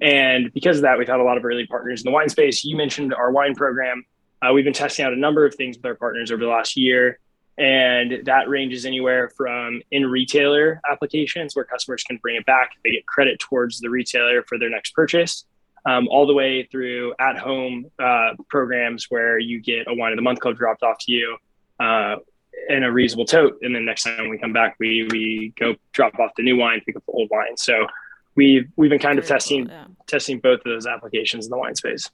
And 0.00 0.52
because 0.52 0.76
of 0.76 0.82
that, 0.82 0.98
we've 0.98 1.08
had 1.08 1.20
a 1.20 1.24
lot 1.24 1.36
of 1.36 1.44
early 1.44 1.66
partners 1.66 2.02
in 2.02 2.04
the 2.04 2.14
wine 2.14 2.28
space. 2.28 2.64
You 2.64 2.76
mentioned 2.76 3.12
our 3.14 3.32
wine 3.32 3.54
program. 3.54 4.04
Uh, 4.40 4.52
we've 4.52 4.64
been 4.64 4.72
testing 4.72 5.04
out 5.04 5.12
a 5.12 5.16
number 5.16 5.44
of 5.44 5.54
things 5.54 5.76
with 5.76 5.86
our 5.86 5.94
partners 5.94 6.30
over 6.30 6.42
the 6.42 6.50
last 6.50 6.76
year. 6.76 7.18
And 7.58 8.24
that 8.24 8.48
ranges 8.48 8.86
anywhere 8.86 9.28
from 9.36 9.82
in 9.90 10.06
retailer 10.06 10.80
applications 10.90 11.54
where 11.54 11.64
customers 11.64 12.02
can 12.02 12.16
bring 12.16 12.36
it 12.36 12.46
back, 12.46 12.70
they 12.82 12.92
get 12.92 13.06
credit 13.06 13.38
towards 13.38 13.80
the 13.80 13.90
retailer 13.90 14.42
for 14.48 14.58
their 14.58 14.70
next 14.70 14.94
purchase, 14.94 15.44
um, 15.84 16.08
all 16.08 16.26
the 16.26 16.34
way 16.34 16.64
through 16.64 17.14
at 17.18 17.38
home 17.38 17.90
uh, 17.98 18.30
programs 18.48 19.06
where 19.10 19.38
you 19.38 19.60
get 19.60 19.86
a 19.86 19.94
wine 19.94 20.12
of 20.12 20.16
the 20.16 20.22
month 20.22 20.40
club 20.40 20.56
dropped 20.56 20.82
off 20.82 20.96
to 21.00 21.12
you. 21.12 21.36
Uh, 21.78 22.16
in 22.68 22.84
a 22.84 22.92
reasonable 22.92 23.24
tote. 23.24 23.58
And 23.62 23.74
then 23.74 23.84
next 23.84 24.04
time 24.04 24.28
we 24.28 24.38
come 24.38 24.52
back, 24.52 24.76
we 24.78 25.08
we 25.10 25.52
go 25.58 25.74
drop 25.92 26.18
off 26.18 26.30
the 26.36 26.42
new 26.42 26.56
wine, 26.56 26.80
pick 26.84 26.96
up 26.96 27.04
the 27.06 27.12
old 27.12 27.28
wine. 27.30 27.56
So 27.56 27.86
we've 28.34 28.68
we've 28.76 28.90
been 28.90 28.98
kind 28.98 29.18
of 29.18 29.26
testing 29.26 29.66
cool, 29.66 29.74
yeah. 29.74 29.86
testing 30.06 30.38
both 30.38 30.60
of 30.60 30.64
those 30.64 30.86
applications 30.86 31.46
in 31.46 31.50
the 31.50 31.58
wine 31.58 31.74
space. 31.74 32.10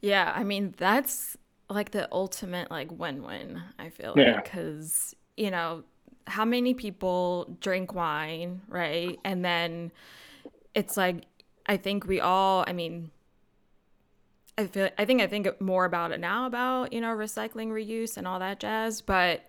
Yeah, 0.00 0.32
I 0.34 0.44
mean 0.44 0.74
that's 0.76 1.36
like 1.72 1.90
the 1.90 2.08
ultimate 2.12 2.70
like 2.70 2.90
win-win. 2.90 3.62
I 3.78 3.90
feel 3.90 4.14
like 4.16 4.44
because 4.44 5.14
you 5.36 5.50
know 5.50 5.84
how 6.26 6.44
many 6.44 6.74
people 6.74 7.56
drink 7.60 7.94
wine, 7.94 8.62
right? 8.68 9.18
And 9.24 9.44
then 9.44 9.92
it's 10.74 10.96
like 10.96 11.24
I 11.66 11.76
think 11.76 12.06
we 12.06 12.20
all. 12.20 12.64
I 12.66 12.72
mean 12.72 13.10
I 14.58 14.66
feel 14.66 14.90
I 14.98 15.04
think 15.04 15.22
I 15.22 15.26
think 15.26 15.60
more 15.60 15.84
about 15.84 16.12
it 16.12 16.20
now 16.20 16.46
about, 16.46 16.92
you 16.92 17.00
know, 17.00 17.14
recycling, 17.14 17.68
reuse 17.68 18.16
and 18.16 18.26
all 18.26 18.38
that 18.38 18.60
jazz, 18.60 19.00
but 19.00 19.48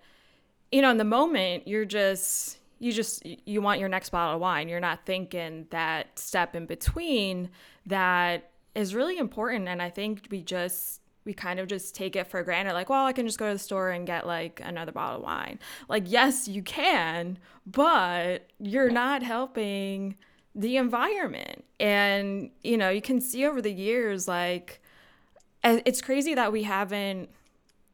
you 0.72 0.82
know, 0.82 0.90
in 0.90 0.98
the 0.98 1.04
moment 1.04 1.68
you're 1.68 1.84
just 1.84 2.58
you 2.78 2.92
just 2.92 3.24
you 3.24 3.60
want 3.60 3.80
your 3.80 3.88
next 3.88 4.10
bottle 4.10 4.34
of 4.34 4.40
wine. 4.40 4.68
You're 4.68 4.80
not 4.80 5.06
thinking 5.06 5.66
that 5.70 6.18
step 6.18 6.54
in 6.54 6.66
between 6.66 7.50
that 7.86 8.50
is 8.74 8.94
really 8.94 9.18
important 9.18 9.68
and 9.68 9.80
I 9.80 9.90
think 9.90 10.26
we 10.30 10.42
just 10.42 11.00
we 11.24 11.32
kind 11.32 11.58
of 11.58 11.66
just 11.66 11.94
take 11.94 12.16
it 12.16 12.26
for 12.26 12.42
granted 12.42 12.72
like 12.74 12.88
well 12.88 13.06
i 13.06 13.12
can 13.12 13.26
just 13.26 13.38
go 13.38 13.48
to 13.48 13.54
the 13.54 13.58
store 13.58 13.90
and 13.90 14.06
get 14.06 14.26
like 14.26 14.60
another 14.64 14.92
bottle 14.92 15.16
of 15.18 15.22
wine. 15.22 15.58
Like 15.88 16.04
yes 16.06 16.48
you 16.48 16.62
can 16.62 17.38
but 17.66 18.50
you're 18.58 18.90
not 18.90 19.22
helping 19.22 20.16
the 20.54 20.76
environment. 20.76 21.64
And 21.80 22.50
you 22.62 22.76
know 22.76 22.90
you 22.90 23.02
can 23.02 23.20
see 23.20 23.44
over 23.46 23.60
the 23.60 23.72
years 23.72 24.28
like 24.28 24.80
it's 25.62 26.02
crazy 26.02 26.34
that 26.34 26.52
we 26.52 26.64
haven't 26.64 27.30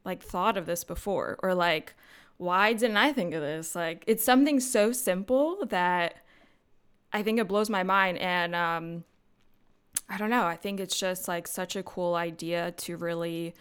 like 0.03 0.21
thought 0.21 0.57
of 0.57 0.65
this 0.65 0.83
before 0.83 1.37
or 1.41 1.53
like 1.55 1.93
why 2.37 2.73
didn't 2.73 2.97
I 2.97 3.13
think 3.13 3.33
of 3.33 3.41
this? 3.41 3.75
Like 3.75 4.03
it's 4.07 4.23
something 4.23 4.59
so 4.59 4.91
simple 4.91 5.65
that 5.67 6.15
I 7.13 7.23
think 7.23 7.39
it 7.39 7.47
blows 7.47 7.69
my 7.69 7.83
mind. 7.83 8.17
And 8.17 8.55
um 8.55 9.03
I 10.09 10.17
don't 10.17 10.29
know, 10.29 10.45
I 10.45 10.55
think 10.55 10.79
it's 10.79 10.99
just 10.99 11.27
like 11.27 11.47
such 11.47 11.75
a 11.75 11.83
cool 11.83 12.15
idea 12.15 12.71
to 12.71 12.97
really 12.97 13.55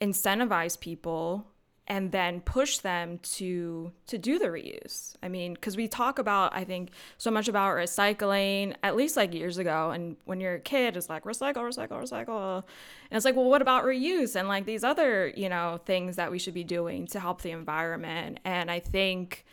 incentivize 0.00 0.78
people 0.78 1.46
and 1.88 2.12
then 2.12 2.40
push 2.42 2.78
them 2.78 3.18
to 3.22 3.90
to 4.06 4.18
do 4.18 4.38
the 4.38 4.46
reuse. 4.46 5.16
I 5.22 5.28
mean 5.28 5.54
because 5.54 5.76
we 5.76 5.88
talk 5.88 6.18
about 6.18 6.54
i 6.54 6.62
think 6.62 6.90
so 7.16 7.30
much 7.30 7.48
about 7.48 7.74
recycling 7.74 8.74
at 8.82 8.94
least 8.94 9.16
like 9.16 9.32
years 9.34 9.56
ago. 9.58 9.90
And 9.90 10.16
when 10.26 10.38
you're 10.38 10.56
a 10.56 10.60
kid 10.60 10.96
it's 10.96 11.08
like 11.08 11.24
recycle 11.24 11.62
recycle 11.62 12.00
recycle. 12.02 12.62
And 13.10 13.16
it's 13.16 13.24
like 13.24 13.34
well 13.36 13.48
what 13.48 13.62
about 13.62 13.84
reuse 13.84 14.36
and 14.36 14.48
like 14.48 14.66
these 14.66 14.84
other 14.84 15.32
you 15.34 15.48
know 15.48 15.80
things 15.86 16.16
that 16.16 16.30
we 16.30 16.38
should 16.38 16.54
be 16.54 16.64
doing 16.64 17.06
to 17.08 17.20
help 17.20 17.40
the 17.40 17.50
environment? 17.50 18.40
And 18.44 18.70
i 18.70 18.80
think 18.80 19.46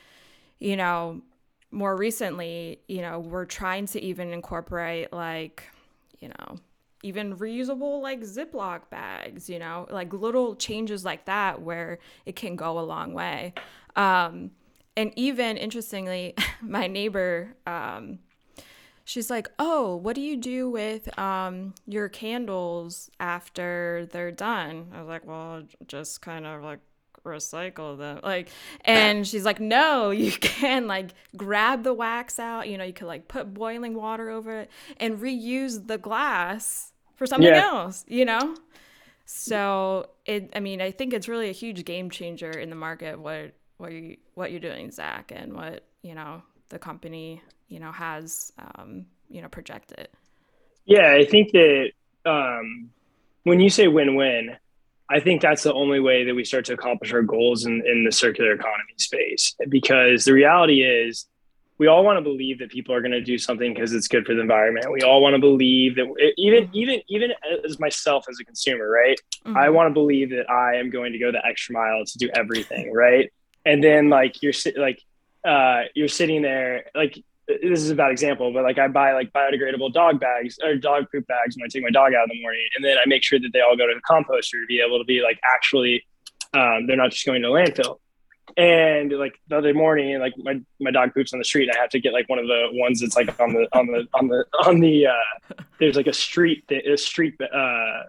you 0.60 0.76
know 0.76 1.22
more 1.72 1.96
recently 1.96 2.80
you 2.88 3.02
know 3.02 3.20
we're 3.20 3.46
trying 3.46 3.86
to 3.88 4.02
even 4.02 4.34
incorporate 4.34 5.12
like 5.14 5.64
you 6.20 6.30
know 6.30 6.58
even 7.06 7.38
reusable 7.38 8.02
like 8.02 8.22
Ziploc 8.22 8.90
bags, 8.90 9.48
you 9.48 9.60
know, 9.60 9.86
like 9.92 10.12
little 10.12 10.56
changes 10.56 11.06
like 11.06 11.26
that 11.26 11.62
where 11.62 12.00
it 12.26 12.36
can 12.36 12.56
go 12.56 12.80
a 12.80 12.82
long 12.82 13.14
way. 13.14 13.54
Um, 13.96 14.50
and 14.98 15.14
even 15.16 15.56
interestingly, 15.58 16.34
my 16.62 16.88
neighbor, 16.88 17.56
um, 17.68 18.20
she's 19.04 19.30
like, 19.30 19.50
"Oh, 19.60 19.98
what 19.98 20.16
do 20.16 20.22
you 20.22 20.36
do 20.36 20.70
with 20.70 21.18
um, 21.20 21.76
your 21.86 22.10
candles 22.10 23.12
after 23.20 24.08
they're 24.12 24.32
done?" 24.32 24.88
I 24.92 25.00
was 25.00 25.08
like, 25.08 25.28
"Well, 25.28 25.64
just 25.88 26.22
kind 26.22 26.48
of 26.48 26.64
like 26.64 26.80
recycle 27.26 27.98
them 27.98 28.20
like 28.24 28.50
and 28.82 29.28
she's 29.28 29.44
like 29.44 29.60
no 29.60 30.10
you 30.12 30.32
can 30.32 30.88
like 30.88 31.10
grab 31.36 31.84
the 31.84 31.94
wax 31.94 32.40
out 32.40 32.70
you 32.70 32.78
know 32.78 32.84
you 32.84 32.94
could 32.94 33.08
like 33.08 33.28
put 33.28 33.54
boiling 33.54 33.94
water 33.94 34.30
over 34.30 34.60
it 34.60 34.72
and 34.98 35.20
reuse 35.20 35.88
the 35.88 35.98
glass 35.98 36.94
for 37.16 37.26
something 37.26 37.48
yeah. 37.48 37.64
else, 37.64 38.06
you 38.08 38.26
know? 38.26 38.56
So 39.26 40.10
it 40.26 40.52
I 40.56 40.60
mean, 40.60 40.82
I 40.82 40.92
think 40.92 41.14
it's 41.14 41.28
really 41.28 41.50
a 41.50 41.54
huge 41.54 41.84
game 41.84 42.10
changer 42.10 42.52
in 42.52 42.70
the 42.70 42.76
market 42.76 43.20
what 43.20 43.54
what 43.78 43.92
you 43.92 44.18
what 44.36 44.52
you're 44.52 44.60
doing, 44.60 44.92
Zach, 44.92 45.32
and 45.36 45.54
what, 45.54 45.84
you 46.04 46.14
know, 46.14 46.44
the 46.70 46.78
company, 46.78 47.42
you 47.68 47.80
know, 47.80 47.92
has 47.92 48.54
um, 48.60 49.08
you 49.30 49.42
know, 49.42 49.48
projected. 49.48 50.10
Yeah, 50.86 51.14
I 51.14 51.26
think 51.26 51.52
that 51.54 51.92
um 52.26 52.92
when 53.44 53.60
you 53.60 53.70
say 53.70 53.88
win-win, 53.88 54.56
I 55.10 55.20
think 55.20 55.42
that's 55.42 55.64
the 55.64 55.74
only 55.74 56.00
way 56.00 56.26
that 56.26 56.34
we 56.34 56.44
start 56.44 56.66
to 56.66 56.74
accomplish 56.74 57.14
our 57.14 57.22
goals 57.22 57.66
in, 57.66 57.84
in 57.86 58.06
the 58.06 58.12
circular 58.12 58.54
economy 58.54 58.94
space. 58.98 59.56
Because 59.70 60.26
the 60.26 60.34
reality 60.34 60.82
is 60.82 61.28
we 61.78 61.88
all 61.88 62.04
want 62.04 62.18
to 62.18 62.22
believe 62.22 62.60
that 62.60 62.70
people 62.70 62.96
are 62.96 63.02
going 63.02 63.12
to 63.12 63.22
do 63.22 63.38
something 63.38 63.74
because 63.74 63.94
it's 63.94 64.08
good 64.08 64.26
for 64.26 64.34
the 64.34 64.42
environment. 64.42 64.92
We 64.92 65.02
all 65.02 65.22
want 65.22 65.36
to 65.36 65.40
believe 65.40 65.96
that 65.96 66.34
even 66.38 66.70
even 66.74 67.02
even 67.08 67.32
as 67.66 67.80
myself 67.80 68.26
as 68.30 68.38
a 68.42 68.46
consumer, 68.46 68.90
right? 68.90 69.20
Mm-hmm. 69.46 69.58
I 69.58 69.70
want 69.70 69.90
to 69.90 69.94
believe 69.94 70.30
that 70.32 70.50
I 70.50 70.76
am 70.76 70.90
going 70.90 71.12
to 71.12 71.20
go 71.20 71.32
the 71.32 71.46
extra 71.46 71.74
mile 71.74 72.04
to 72.06 72.18
do 72.18 72.30
everything, 72.34 72.94
right? 72.94 73.32
And 73.66 73.84
then 73.84 74.10
like 74.10 74.42
you're 74.42 74.54
like 74.78 75.02
uh, 75.46 75.84
you're 75.94 76.08
sitting 76.08 76.42
there 76.42 76.86
like 76.96 77.24
this 77.48 77.82
is 77.82 77.90
a 77.92 77.96
bad 77.96 78.12
example, 78.12 78.52
but 78.52 78.64
like 78.64 78.80
I 78.80 78.88
buy 78.88 79.14
like 79.14 79.32
biodegradable 79.32 79.94
dog 79.94 80.20
bags 80.20 80.58
or 80.64 80.76
dog 80.76 81.06
poop 81.12 81.28
bags 81.28 81.56
when 81.56 81.66
I 81.66 81.68
take 81.70 81.84
my 81.84 81.92
dog 81.92 82.14
out 82.14 82.30
in 82.30 82.38
the 82.38 82.42
morning, 82.42 82.68
and 82.76 82.84
then 82.84 82.98
I 82.98 83.04
make 83.06 83.24
sure 83.24 83.40
that 83.40 83.50
they 83.54 83.62
all 83.62 83.78
go 83.78 83.86
to 83.88 83.94
the 83.94 84.02
composter 84.02 84.62
to 84.62 84.66
be 84.68 84.80
able 84.80 84.98
to 84.98 85.06
be 85.06 85.22
like 85.22 85.40
actually 85.56 86.04
um, 86.56 86.88
they're 86.88 86.98
not 86.98 87.12
just 87.12 87.26
going 87.26 87.42
to 87.42 87.50
landfill. 87.50 88.00
And 88.58 89.12
like 89.12 89.40
the 89.48 89.58
other 89.58 89.74
morning, 89.74 90.20
like 90.20 90.34
my, 90.38 90.62
my 90.80 90.92
dog 90.92 91.14
poops 91.14 91.34
on 91.34 91.40
the 91.40 91.46
street. 91.46 91.68
And 91.68 91.78
I 91.78 91.82
have 91.82 91.90
to 91.90 92.00
get 92.00 92.14
like 92.14 92.30
one 92.30 92.40
of 92.40 92.48
the 92.48 92.68
ones 92.74 93.02
that's 93.02 93.16
like 93.16 93.40
on 93.40 93.54
the 93.54 93.68
on 93.74 93.88
the 93.88 94.08
on 94.14 94.28
the 94.28 94.46
on 94.66 94.80
the 94.80 95.08
uh, 95.08 95.64
there's 95.80 95.96
like 95.96 96.08
a 96.08 96.14
street 96.14 96.64
a 96.72 96.96
street 96.96 97.36
uh, 97.42 98.04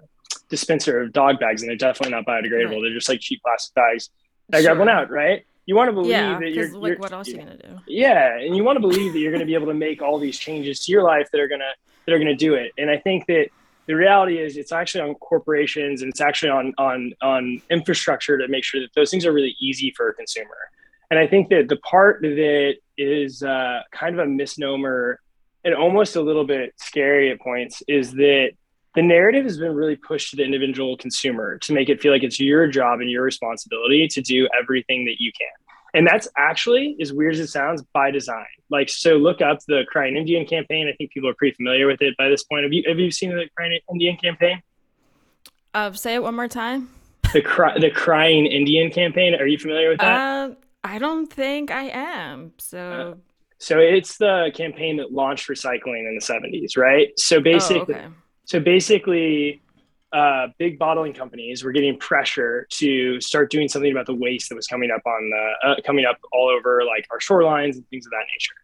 dispenser 0.48 1.00
of 1.00 1.12
dog 1.12 1.40
bags, 1.40 1.62
and 1.62 1.68
they're 1.68 1.76
definitely 1.76 2.14
not 2.14 2.26
biodegradable. 2.26 2.70
Right. 2.70 2.82
They're 2.82 2.94
just 2.94 3.08
like 3.08 3.20
cheap 3.20 3.42
plastic 3.42 3.74
bags. 3.74 4.10
I 4.52 4.58
sure. 4.58 4.66
grab 4.66 4.78
one 4.78 4.88
out, 4.88 5.10
right? 5.10 5.44
You 5.66 5.74
want 5.74 5.88
to 5.88 5.92
believe 5.92 6.10
yeah, 6.10 6.38
that 6.38 6.52
you're 6.52 6.78
like, 6.78 6.90
you're, 6.90 6.98
what 6.98 7.12
else 7.12 7.28
are 7.28 7.32
you 7.32 7.38
gonna 7.38 7.56
do? 7.56 7.80
Yeah, 7.86 8.38
and 8.38 8.56
you 8.56 8.64
want 8.64 8.76
to 8.76 8.80
believe 8.80 9.12
that 9.12 9.18
you're 9.18 9.32
gonna 9.32 9.44
be 9.44 9.54
able 9.54 9.66
to 9.66 9.74
make 9.74 10.00
all 10.00 10.18
these 10.18 10.38
changes 10.38 10.84
to 10.84 10.92
your 10.92 11.02
life 11.02 11.28
that 11.32 11.40
are 11.40 11.48
gonna 11.48 11.72
that 12.06 12.14
are 12.14 12.18
gonna 12.18 12.36
do 12.36 12.54
it. 12.54 12.72
And 12.78 12.88
I 12.88 12.98
think 12.98 13.26
that 13.26 13.48
the 13.86 13.94
reality 13.94 14.38
is 14.38 14.56
it's 14.56 14.72
actually 14.72 15.08
on 15.08 15.14
corporations 15.16 16.02
and 16.02 16.10
it's 16.10 16.20
actually 16.20 16.50
on 16.50 16.74
on 16.78 17.12
on 17.22 17.62
infrastructure 17.70 18.38
to 18.38 18.48
make 18.48 18.64
sure 18.64 18.80
that 18.80 18.90
those 18.94 19.10
things 19.10 19.24
are 19.24 19.32
really 19.32 19.56
easy 19.60 19.92
for 19.96 20.08
a 20.08 20.14
consumer 20.14 20.56
and 21.10 21.18
i 21.18 21.26
think 21.26 21.48
that 21.48 21.68
the 21.68 21.76
part 21.78 22.20
that 22.22 22.74
is 22.98 23.42
uh, 23.42 23.80
kind 23.92 24.18
of 24.18 24.26
a 24.26 24.28
misnomer 24.28 25.20
and 25.64 25.74
almost 25.74 26.16
a 26.16 26.20
little 26.20 26.46
bit 26.46 26.72
scary 26.76 27.30
at 27.30 27.40
points 27.40 27.82
is 27.86 28.12
that 28.12 28.50
the 28.96 29.02
narrative 29.02 29.44
has 29.44 29.58
been 29.58 29.74
really 29.74 29.96
pushed 29.96 30.30
to 30.30 30.36
the 30.36 30.42
individual 30.42 30.96
consumer 30.96 31.58
to 31.58 31.72
make 31.72 31.88
it 31.88 32.00
feel 32.00 32.12
like 32.12 32.22
it's 32.22 32.40
your 32.40 32.66
job 32.66 33.00
and 33.00 33.10
your 33.10 33.22
responsibility 33.22 34.08
to 34.08 34.20
do 34.20 34.48
everything 34.60 35.04
that 35.04 35.16
you 35.20 35.30
can 35.38 35.48
and 35.94 36.06
that's 36.06 36.28
actually 36.36 36.96
as 37.00 37.12
weird 37.12 37.34
as 37.34 37.40
it 37.40 37.48
sounds 37.48 37.82
by 37.94 38.10
design 38.10 38.44
like 38.70 38.88
so 38.88 39.16
look 39.16 39.40
up 39.40 39.58
the 39.68 39.84
crying 39.88 40.16
indian 40.16 40.44
campaign 40.44 40.88
i 40.88 40.96
think 40.96 41.10
people 41.12 41.28
are 41.28 41.34
pretty 41.34 41.54
familiar 41.54 41.86
with 41.86 42.02
it 42.02 42.16
by 42.16 42.28
this 42.28 42.42
point 42.44 42.64
have 42.64 42.72
you 42.72 42.82
have 42.88 42.98
you 42.98 43.10
seen 43.10 43.30
the 43.30 43.46
crying 43.56 43.78
indian 43.92 44.16
campaign 44.16 44.60
uh, 45.74 45.92
say 45.92 46.14
it 46.14 46.22
one 46.22 46.34
more 46.34 46.48
time 46.48 46.88
the 47.32 47.42
cry 47.42 47.78
the 47.78 47.90
crying 47.90 48.46
indian 48.46 48.90
campaign 48.90 49.34
are 49.34 49.46
you 49.46 49.58
familiar 49.58 49.90
with 49.90 49.98
that 50.00 50.50
uh, 50.50 50.54
I 50.86 50.98
don't 50.98 51.26
think 51.26 51.70
I 51.70 51.88
am. 51.88 52.52
So. 52.58 52.78
Uh, 52.78 53.14
so 53.58 53.78
it's 53.78 54.18
the 54.18 54.50
campaign 54.54 54.98
that 54.98 55.12
launched 55.12 55.48
recycling 55.48 56.06
in 56.06 56.18
the 56.18 56.24
70s, 56.24 56.76
right? 56.76 57.08
So 57.18 57.40
basically, 57.40 57.94
oh, 57.94 57.98
okay. 57.98 58.08
So 58.46 58.60
basically, 58.60 59.60
uh, 60.12 60.46
big 60.58 60.78
bottling 60.78 61.12
companies 61.12 61.64
were 61.64 61.72
getting 61.72 61.98
pressure 61.98 62.66
to 62.70 63.20
start 63.20 63.50
doing 63.50 63.68
something 63.68 63.90
about 63.90 64.06
the 64.06 64.14
waste 64.14 64.48
that 64.48 64.54
was 64.54 64.66
coming 64.66 64.90
up 64.90 65.02
on 65.04 65.30
the 65.30 65.68
uh, 65.68 65.74
coming 65.84 66.04
up 66.04 66.16
all 66.32 66.48
over 66.48 66.82
like 66.84 67.06
our 67.10 67.18
shorelines 67.18 67.74
and 67.74 67.86
things 67.90 68.06
of 68.06 68.12
that 68.12 68.24
nature. 68.32 68.54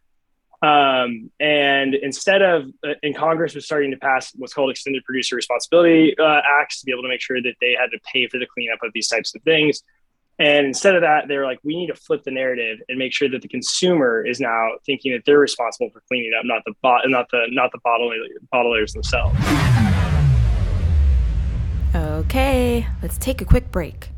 Um, 0.63 1.29
and 1.41 1.93
instead 1.93 2.41
of, 2.41 2.69
uh, 2.87 2.93
and 3.03 3.13
Congress 3.13 3.53
was 3.53 3.65
starting 3.65 3.91
to 3.91 3.97
pass 3.97 4.31
what's 4.37 4.53
called 4.53 4.71
extended 4.71 5.03
producer 5.03 5.35
responsibility 5.35 6.17
uh, 6.17 6.41
acts 6.61 6.79
to 6.79 6.85
be 6.85 6.93
able 6.93 7.03
to 7.03 7.09
make 7.09 7.19
sure 7.19 7.41
that 7.41 7.55
they 7.59 7.75
had 7.77 7.87
to 7.87 7.99
pay 8.11 8.27
for 8.27 8.39
the 8.39 8.47
cleanup 8.47 8.79
of 8.81 8.91
these 8.93 9.09
types 9.09 9.35
of 9.35 9.41
things. 9.43 9.83
And 10.39 10.65
instead 10.65 10.95
of 10.95 11.01
that, 11.01 11.27
they're 11.27 11.45
like, 11.45 11.59
we 11.63 11.75
need 11.75 11.87
to 11.87 11.95
flip 11.95 12.23
the 12.23 12.31
narrative 12.31 12.79
and 12.89 12.97
make 12.97 13.13
sure 13.13 13.29
that 13.29 13.41
the 13.41 13.47
consumer 13.47 14.25
is 14.25 14.39
now 14.39 14.69
thinking 14.85 15.11
that 15.13 15.21
they're 15.25 15.39
responsible 15.39 15.89
for 15.91 16.01
cleaning 16.07 16.31
up, 16.37 16.43
not 16.45 16.63
the 16.65 16.73
bot, 16.81 17.07
not 17.07 17.27
the 17.31 17.45
not 17.49 17.71
the 17.71 17.79
bottle 17.83 18.11
bottlers 18.53 18.93
themselves. 18.93 19.37
Okay, 21.95 22.87
let's 23.03 23.19
take 23.19 23.41
a 23.41 23.45
quick 23.45 23.71
break. 23.71 24.09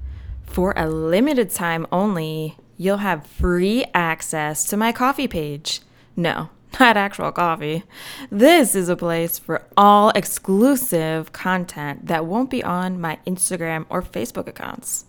For 0.46 0.74
a 0.78 0.90
limited 0.90 1.50
time 1.50 1.86
only, 1.92 2.56
you'll 2.78 2.98
have 2.98 3.28
free 3.28 3.84
access 3.94 4.64
to 4.66 4.78
my 4.78 4.94
Ko-fi 4.94 5.28
page. 5.28 5.82
No, 6.16 6.50
not 6.80 6.96
actual 6.96 7.34
coffee. 7.34 7.84
This 8.30 8.74
is 8.74 8.88
a 8.88 8.96
place 8.96 9.38
for 9.38 9.64
all 9.76 10.12
exclusive 10.12 11.34
content 11.34 12.08
that 12.08 12.26
won't 12.26 12.50
be 12.50 12.64
on 12.64 13.02
my 13.02 13.20
Instagram 13.28 13.86
or 13.90 14.02
Facebook 14.02 14.48
accounts. 14.48 15.04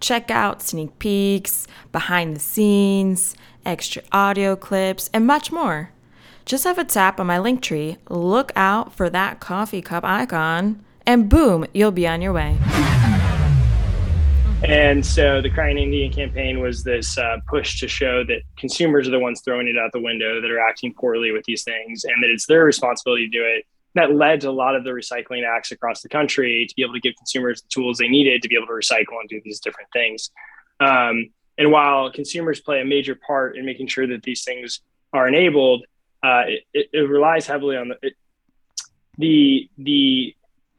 Check 0.00 0.30
out 0.30 0.62
sneak 0.62 0.98
peeks, 0.98 1.68
behind 1.92 2.34
the 2.34 2.40
scenes, 2.40 3.36
extra 3.64 4.02
audio 4.10 4.56
clips, 4.56 5.10
and 5.12 5.26
much 5.26 5.52
more. 5.52 5.90
Just 6.46 6.64
have 6.64 6.78
a 6.78 6.84
tap 6.84 7.20
on 7.20 7.26
my 7.26 7.38
link 7.38 7.62
tree, 7.62 7.98
look 8.08 8.50
out 8.56 8.94
for 8.94 9.10
that 9.10 9.40
coffee 9.40 9.82
cup 9.82 10.02
icon, 10.04 10.82
and 11.06 11.28
boom, 11.28 11.66
you'll 11.74 11.92
be 11.92 12.08
on 12.08 12.22
your 12.22 12.32
way. 12.32 12.56
And 14.62 15.04
so 15.04 15.40
the 15.40 15.48
Crying 15.48 15.78
Indian 15.78 16.12
campaign 16.12 16.60
was 16.60 16.84
this 16.84 17.16
uh, 17.16 17.38
push 17.48 17.80
to 17.80 17.88
show 17.88 18.24
that 18.24 18.42
consumers 18.56 19.08
are 19.08 19.10
the 19.10 19.18
ones 19.18 19.40
throwing 19.42 19.68
it 19.68 19.78
out 19.78 19.90
the 19.92 20.00
window 20.00 20.40
that 20.40 20.50
are 20.50 20.60
acting 20.60 20.92
poorly 20.92 21.30
with 21.32 21.44
these 21.44 21.64
things 21.64 22.04
and 22.04 22.22
that 22.22 22.28
it's 22.28 22.46
their 22.46 22.64
responsibility 22.64 23.28
to 23.28 23.38
do 23.38 23.42
it. 23.44 23.66
That 23.94 24.14
led 24.14 24.42
to 24.42 24.50
a 24.50 24.52
lot 24.52 24.76
of 24.76 24.84
the 24.84 24.90
recycling 24.90 25.42
acts 25.44 25.72
across 25.72 26.00
the 26.00 26.08
country 26.08 26.66
to 26.68 26.74
be 26.76 26.82
able 26.82 26.94
to 26.94 27.00
give 27.00 27.14
consumers 27.16 27.62
the 27.62 27.68
tools 27.68 27.98
they 27.98 28.08
needed 28.08 28.42
to 28.42 28.48
be 28.48 28.54
able 28.54 28.66
to 28.68 28.72
recycle 28.72 29.18
and 29.20 29.28
do 29.28 29.40
these 29.44 29.60
different 29.60 29.90
things. 29.92 30.30
Um, 30.78 31.30
and 31.58 31.70
while 31.70 32.10
consumers 32.10 32.60
play 32.60 32.80
a 32.80 32.84
major 32.84 33.14
part 33.14 33.56
in 33.56 33.66
making 33.66 33.88
sure 33.88 34.06
that 34.06 34.22
these 34.22 34.44
things 34.44 34.80
are 35.12 35.28
enabled, 35.28 35.84
uh, 36.22 36.44
it, 36.72 36.88
it, 36.92 37.08
relies 37.08 37.46
heavily 37.46 37.76
on 37.76 37.88
the 37.88 37.96
it, 38.02 38.14
the 39.18 39.68
the 39.78 40.34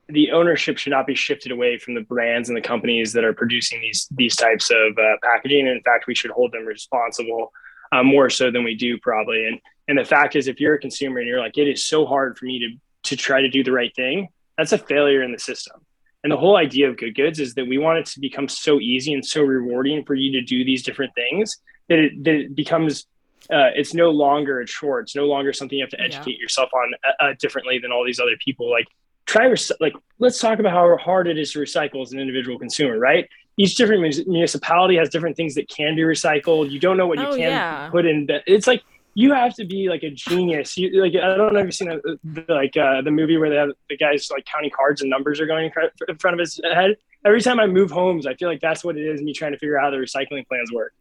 the 0.09 0.31
ownership 0.31 0.77
should 0.77 0.91
not 0.91 1.07
be 1.07 1.15
shifted 1.15 1.51
away 1.51 1.77
from 1.77 1.93
the 1.93 2.01
brands 2.01 2.49
and 2.49 2.57
the 2.57 2.61
companies 2.61 3.13
that 3.13 3.23
are 3.23 3.33
producing 3.33 3.81
these 3.81 4.07
these 4.11 4.35
types 4.35 4.69
of 4.71 4.97
uh, 4.97 5.15
packaging. 5.23 5.67
And 5.67 5.77
in 5.77 5.83
fact, 5.83 6.07
we 6.07 6.15
should 6.15 6.31
hold 6.31 6.51
them 6.51 6.65
responsible 6.65 7.51
uh, 7.91 8.03
more 8.03 8.29
so 8.29 8.51
than 8.51 8.63
we 8.63 8.75
do 8.75 8.97
probably. 8.99 9.47
And 9.47 9.59
and 9.87 9.97
the 9.97 10.05
fact 10.05 10.35
is, 10.35 10.47
if 10.47 10.59
you're 10.59 10.75
a 10.75 10.79
consumer 10.79 11.19
and 11.19 11.27
you're 11.27 11.39
like, 11.39 11.57
it 11.57 11.67
is 11.67 11.85
so 11.85 12.05
hard 12.05 12.37
for 12.37 12.45
me 12.45 12.59
to 12.59 12.77
to 13.03 13.15
try 13.15 13.41
to 13.41 13.49
do 13.49 13.63
the 13.63 13.71
right 13.71 13.93
thing, 13.95 14.29
that's 14.57 14.71
a 14.71 14.77
failure 14.77 15.23
in 15.23 15.31
the 15.31 15.39
system. 15.39 15.81
And 16.23 16.31
the 16.31 16.37
whole 16.37 16.55
idea 16.55 16.89
of 16.89 16.97
good 16.97 17.15
goods 17.15 17.39
is 17.39 17.55
that 17.55 17.67
we 17.67 17.77
want 17.77 17.99
it 17.99 18.05
to 18.07 18.19
become 18.19 18.47
so 18.47 18.79
easy 18.79 19.13
and 19.13 19.25
so 19.25 19.41
rewarding 19.41 20.05
for 20.05 20.13
you 20.13 20.31
to 20.33 20.41
do 20.41 20.63
these 20.63 20.83
different 20.83 21.15
things 21.15 21.57
that 21.89 21.97
it, 21.97 22.23
that 22.23 22.35
it 22.35 22.55
becomes 22.55 23.07
uh, 23.49 23.71
it's 23.75 23.95
no 23.95 24.11
longer 24.11 24.59
a 24.59 24.65
chore. 24.65 24.99
It's 24.99 25.15
no 25.15 25.25
longer 25.25 25.51
something 25.51 25.77
you 25.77 25.83
have 25.83 25.89
to 25.91 25.99
educate 25.99 26.33
yeah. 26.37 26.41
yourself 26.41 26.69
on 26.73 26.93
uh, 27.03 27.23
uh 27.23 27.33
differently 27.39 27.79
than 27.79 27.91
all 27.91 28.05
these 28.05 28.19
other 28.19 28.37
people. 28.39 28.69
Like 28.69 28.85
try 29.31 29.53
like 29.79 29.93
let's 30.19 30.39
talk 30.39 30.59
about 30.59 30.71
how 30.71 30.97
hard 30.97 31.27
it 31.27 31.37
is 31.37 31.53
to 31.53 31.59
recycle 31.59 32.01
as 32.01 32.11
an 32.11 32.19
individual 32.19 32.59
consumer 32.59 32.97
right 32.97 33.29
each 33.57 33.75
different 33.75 34.01
municipality 34.27 34.97
has 34.97 35.09
different 35.09 35.37
things 35.37 35.55
that 35.55 35.69
can 35.69 35.95
be 35.95 36.01
recycled 36.01 36.69
you 36.69 36.79
don't 36.79 36.97
know 36.97 37.07
what 37.07 37.17
you 37.17 37.25
oh, 37.25 37.31
can 37.31 37.39
yeah. 37.39 37.89
put 37.89 38.05
in 38.05 38.27
it's 38.45 38.67
like 38.67 38.83
you 39.13 39.33
have 39.33 39.53
to 39.55 39.65
be 39.65 39.89
like 39.89 40.03
a 40.03 40.09
genius. 40.09 40.77
You 40.77 41.01
like 41.01 41.13
i 41.15 41.35
don't 41.35 41.53
know 41.53 41.59
if 41.59 41.65
you've 41.65 41.73
seen 41.73 41.91
a, 41.91 42.53
like 42.53 42.77
uh, 42.77 43.01
the 43.01 43.11
movie 43.11 43.37
where 43.37 43.49
they 43.49 43.55
have 43.55 43.69
the 43.89 43.97
guys 43.97 44.29
like 44.31 44.45
counting 44.45 44.71
cards 44.71 45.01
and 45.01 45.09
numbers 45.09 45.39
are 45.41 45.45
going 45.45 45.71
in 46.07 46.17
front 46.17 46.33
of 46.33 46.39
his 46.39 46.59
head. 46.63 46.97
Every 47.25 47.41
time 47.41 47.59
i 47.59 47.67
move 47.67 47.91
homes 47.91 48.25
i 48.25 48.33
feel 48.35 48.49
like 48.49 48.61
that's 48.61 48.83
what 48.83 48.97
it 48.97 49.05
is 49.05 49.21
me 49.21 49.33
trying 49.33 49.51
to 49.51 49.57
figure 49.57 49.77
out 49.77 49.85
how 49.85 49.89
the 49.91 49.97
recycling 49.97 50.47
plans 50.47 50.71
work. 50.71 50.93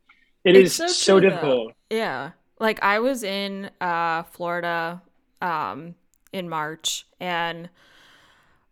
It 0.45 0.57
it's 0.57 0.71
is 0.71 0.77
so, 0.77 0.87
so 0.89 1.21
difficult 1.21 1.75
though. 1.91 1.97
yeah. 1.97 2.31
Like 2.59 2.83
i 2.83 2.99
was 2.99 3.23
in 3.23 3.71
uh 3.81 4.25
florida 4.25 5.03
um 5.41 5.95
in 6.33 6.49
march 6.49 7.07
and 7.19 7.69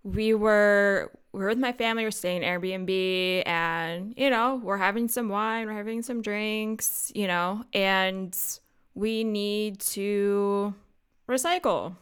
we 0.05 0.35
were 0.35 1.11
we 1.33 1.40
were 1.40 1.48
with 1.48 1.59
my 1.59 1.72
family, 1.72 2.05
we're 2.05 2.11
staying 2.11 2.42
Airbnb 2.42 3.42
and, 3.46 4.14
you 4.16 4.31
know, 4.31 4.57
we're 4.57 4.79
having 4.79 5.09
some 5.09 5.29
wine, 5.29 5.66
we're 5.66 5.74
having 5.74 6.03
some 6.03 6.22
drinks, 6.22 7.12
you 7.14 7.27
know, 7.27 7.64
and 7.74 8.37
we 8.99 9.23
need 9.23 9.79
to 9.79 10.75
recycle. 11.29 11.95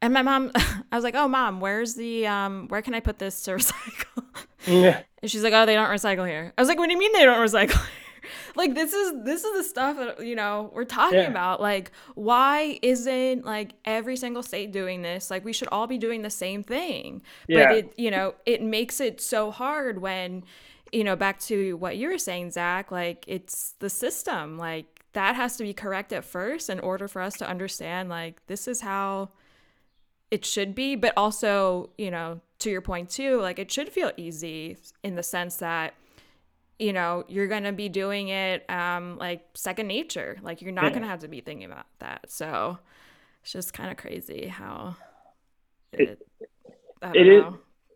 And 0.00 0.14
my 0.14 0.22
mom, 0.22 0.52
I 0.56 0.96
was 0.96 1.02
like, 1.02 1.16
"Oh, 1.16 1.26
mom, 1.26 1.60
where's 1.60 1.94
the 1.94 2.26
um? 2.28 2.68
Where 2.68 2.82
can 2.82 2.94
I 2.94 3.00
put 3.00 3.18
this 3.18 3.42
to 3.42 3.50
recycle?" 3.56 4.24
Yeah. 4.66 5.02
And 5.20 5.30
she's 5.30 5.42
like, 5.42 5.52
"Oh, 5.52 5.66
they 5.66 5.74
don't 5.74 5.90
recycle 5.90 6.26
here." 6.26 6.52
I 6.56 6.62
was 6.62 6.68
like, 6.68 6.78
"What 6.78 6.86
do 6.86 6.92
you 6.92 6.98
mean 6.98 7.12
they 7.12 7.24
don't 7.24 7.38
recycle?" 7.38 7.84
like 8.56 8.74
this 8.74 8.92
is 8.92 9.24
this 9.24 9.42
is 9.42 9.56
the 9.56 9.64
stuff 9.64 9.96
that 9.96 10.24
you 10.24 10.36
know 10.36 10.70
we're 10.72 10.84
talking 10.84 11.18
yeah. 11.18 11.30
about 11.30 11.60
like 11.60 11.90
why 12.14 12.78
isn't 12.82 13.44
like 13.44 13.72
every 13.84 14.16
single 14.16 14.42
state 14.42 14.70
doing 14.70 15.02
this 15.02 15.30
like 15.30 15.44
we 15.44 15.52
should 15.52 15.68
all 15.68 15.86
be 15.86 15.96
doing 15.96 16.22
the 16.22 16.30
same 16.30 16.62
thing 16.62 17.22
yeah. 17.46 17.68
but 17.68 17.76
it 17.76 17.92
you 17.96 18.10
know 18.10 18.34
it 18.44 18.60
makes 18.60 19.00
it 19.00 19.20
so 19.20 19.50
hard 19.50 20.00
when 20.00 20.44
you 20.92 21.04
know 21.04 21.16
back 21.16 21.38
to 21.38 21.76
what 21.78 21.96
you 21.96 22.08
were 22.08 22.18
saying 22.18 22.50
zach 22.50 22.90
like 22.90 23.24
it's 23.28 23.74
the 23.78 23.88
system 23.88 24.58
like 24.58 24.97
that 25.12 25.36
has 25.36 25.56
to 25.56 25.64
be 25.64 25.72
correct 25.72 26.12
at 26.12 26.24
first 26.24 26.70
in 26.70 26.80
order 26.80 27.08
for 27.08 27.22
us 27.22 27.34
to 27.38 27.48
understand 27.48 28.08
like 28.08 28.44
this 28.46 28.68
is 28.68 28.80
how 28.80 29.30
it 30.30 30.44
should 30.44 30.74
be. 30.74 30.96
But 30.96 31.12
also 31.16 31.90
you 31.98 32.10
know 32.10 32.40
to 32.60 32.70
your 32.70 32.80
point 32.80 33.10
too 33.10 33.40
like 33.40 33.58
it 33.58 33.70
should 33.70 33.88
feel 33.88 34.10
easy 34.16 34.76
in 35.04 35.14
the 35.14 35.22
sense 35.22 35.56
that 35.56 35.94
you 36.78 36.92
know 36.92 37.24
you're 37.28 37.46
gonna 37.46 37.72
be 37.72 37.88
doing 37.88 38.28
it 38.28 38.68
um 38.70 39.18
like 39.18 39.44
second 39.54 39.88
nature. 39.88 40.38
Like 40.42 40.62
you're 40.62 40.72
not 40.72 40.84
yeah. 40.84 40.90
gonna 40.90 41.06
have 41.08 41.20
to 41.20 41.28
be 41.28 41.40
thinking 41.40 41.70
about 41.70 41.86
that. 42.00 42.30
So 42.30 42.78
it's 43.42 43.52
just 43.52 43.72
kind 43.72 43.90
of 43.90 43.96
crazy 43.96 44.46
how 44.46 44.96
it, 45.92 46.20
it, 46.40 47.16
it 47.16 47.26
is 47.26 47.44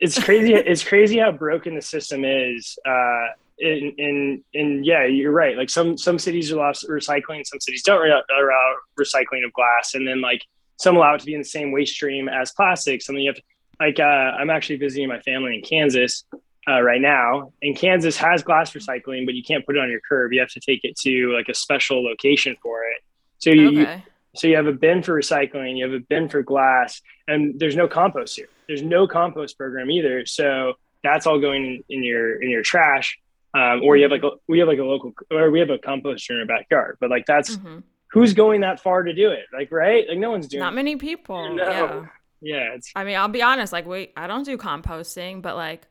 it's 0.01 0.22
crazy 0.22 0.53
it's 0.55 0.83
crazy 0.83 1.18
how 1.18 1.31
broken 1.31 1.75
the 1.75 1.83
system 1.83 2.25
is 2.25 2.77
uh 2.87 3.27
in 3.59 3.93
in 3.99 4.45
in 4.55 4.85
yeah 4.85 5.05
you're 5.05 5.33
right 5.33 5.57
like 5.57 5.71
some 5.71 5.97
some 5.97 6.19
cities 6.19 6.51
allow 6.51 6.73
recycling 6.73 7.45
some 7.45 7.61
cities 7.61 7.83
don't 7.83 8.07
allow 8.07 8.75
recycling 8.99 9.45
of 9.45 9.53
glass 9.53 9.95
and 9.95 10.07
then 10.07 10.21
like 10.21 10.43
some 10.79 10.97
allow 10.97 11.15
it 11.15 11.21
to 11.21 11.27
be 11.27 11.35
in 11.35 11.41
the 11.41 11.45
same 11.45 11.71
waste 11.71 11.95
stream 11.95 12.29
as 12.29 12.53
plastic 12.53 13.03
something 13.03 13.23
you 13.23 13.31
have 13.31 13.37
to, 13.37 13.43
like 13.79 14.01
uh, 14.01 14.03
i'm 14.03 14.51
actually 14.51 14.77
visiting 14.77 15.09
my 15.09 15.21
family 15.21 15.55
in 15.55 15.62
kansas 15.62 16.25
uh, 16.69 16.81
right 16.81 17.01
now. 17.01 17.53
And 17.62 17.77
Kansas 17.77 18.17
has 18.19 18.43
glass 18.43 18.73
recycling, 18.73 19.27
but 19.27 19.35
you 19.35 19.43
can't 19.43 19.65
put 19.67 19.77
it 19.77 19.81
on 19.81 19.91
your 19.91 20.01
curb. 20.09 20.33
You 20.33 20.41
have 20.41 20.51
to 20.51 20.61
take 20.61 20.81
it 20.85 20.97
to 21.01 21.33
like 21.35 21.49
a 21.49 21.55
special 21.55 22.05
location 22.05 22.57
for 22.62 22.85
it. 22.85 23.03
So 23.38 23.51
you, 23.51 23.83
okay. 23.83 24.05
so 24.37 24.47
you 24.47 24.57
have 24.57 24.67
a 24.67 24.73
bin 24.73 25.03
for 25.03 25.19
recycling, 25.19 25.77
you 25.77 25.85
have 25.85 25.95
a 25.95 26.05
bin 26.05 26.29
for 26.29 26.43
glass, 26.43 27.01
and 27.27 27.59
there's 27.59 27.75
no 27.75 27.88
compost 27.88 28.37
here. 28.37 28.49
There's 28.69 28.83
no 28.83 29.09
compost 29.09 29.59
program 29.59 29.91
either. 29.91 30.25
So 30.27 30.75
that's 31.03 31.27
all 31.27 31.41
going 31.41 31.65
in, 31.65 31.85
in 31.88 32.05
your 32.05 32.41
in 32.41 32.49
your 32.49 32.62
trash. 32.62 33.19
Um, 33.55 33.83
or 33.85 33.97
you 33.97 34.05
have 34.05 34.12
like 34.12 34.23
a, 34.23 34.31
we 34.49 34.59
have 34.61 34.69
like 34.69 34.79
a 34.79 34.85
local 34.85 35.12
or 35.31 35.51
we 35.51 35.61
have 35.61 35.71
a 35.71 35.79
composter 35.79 36.31
in 36.31 36.41
our 36.41 36.47
backyard, 36.47 36.97
but 37.01 37.11
like 37.11 37.27
that's 37.27 37.57
mm-hmm. 37.57 37.81
who's 38.11 38.33
going 38.33 38.62
that 38.62 38.81
far 38.81 39.03
to 39.03 39.12
do 39.12 39.31
it, 39.31 39.45
like 39.53 39.71
right? 39.71 40.09
Like 40.09 40.19
no 40.19 40.31
one's 40.31 40.49
doing. 40.49 40.61
Not 40.61 40.75
many 40.75 40.97
people. 40.97 41.55
No. 41.57 41.65
Yeah. 41.65 42.07
Yeah. 42.43 42.77
I 42.97 43.05
mean, 43.05 43.17
I'll 43.17 43.29
be 43.29 43.43
honest. 43.43 43.73
Like, 43.73 43.87
wait, 43.87 44.12
I 44.17 44.27
don't 44.27 44.45
do 44.45 44.59
composting, 44.59 45.43
but 45.43 45.55
like 45.55 45.87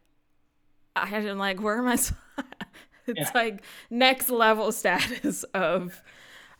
I 0.95 1.05
had 1.05 1.23
to 1.23 1.33
like, 1.35 1.61
where 1.61 1.77
am 1.77 1.87
I? 1.87 1.93
it's 3.07 3.19
yeah. 3.19 3.31
like 3.33 3.63
next 3.89 4.29
level 4.29 4.71
status 4.71 5.43
of 5.53 6.01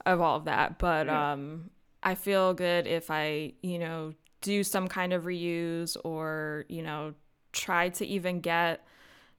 of 0.06 0.22
all 0.22 0.38
of 0.38 0.46
that. 0.46 0.80
But 0.80 1.08
yeah. 1.08 1.34
um, 1.34 1.70
I 2.02 2.16
feel 2.16 2.54
good 2.54 2.88
if 2.88 3.12
I, 3.12 3.54
you 3.62 3.80
know, 3.80 4.14
do 4.42 4.64
some 4.64 4.88
kind 4.88 5.14
of 5.14 5.26
reuse 5.26 5.98
or 6.04 6.66
you 6.70 6.84
know, 6.84 7.14
try 7.52 7.90
to 7.90 8.06
even 8.06 8.40
get 8.40 8.86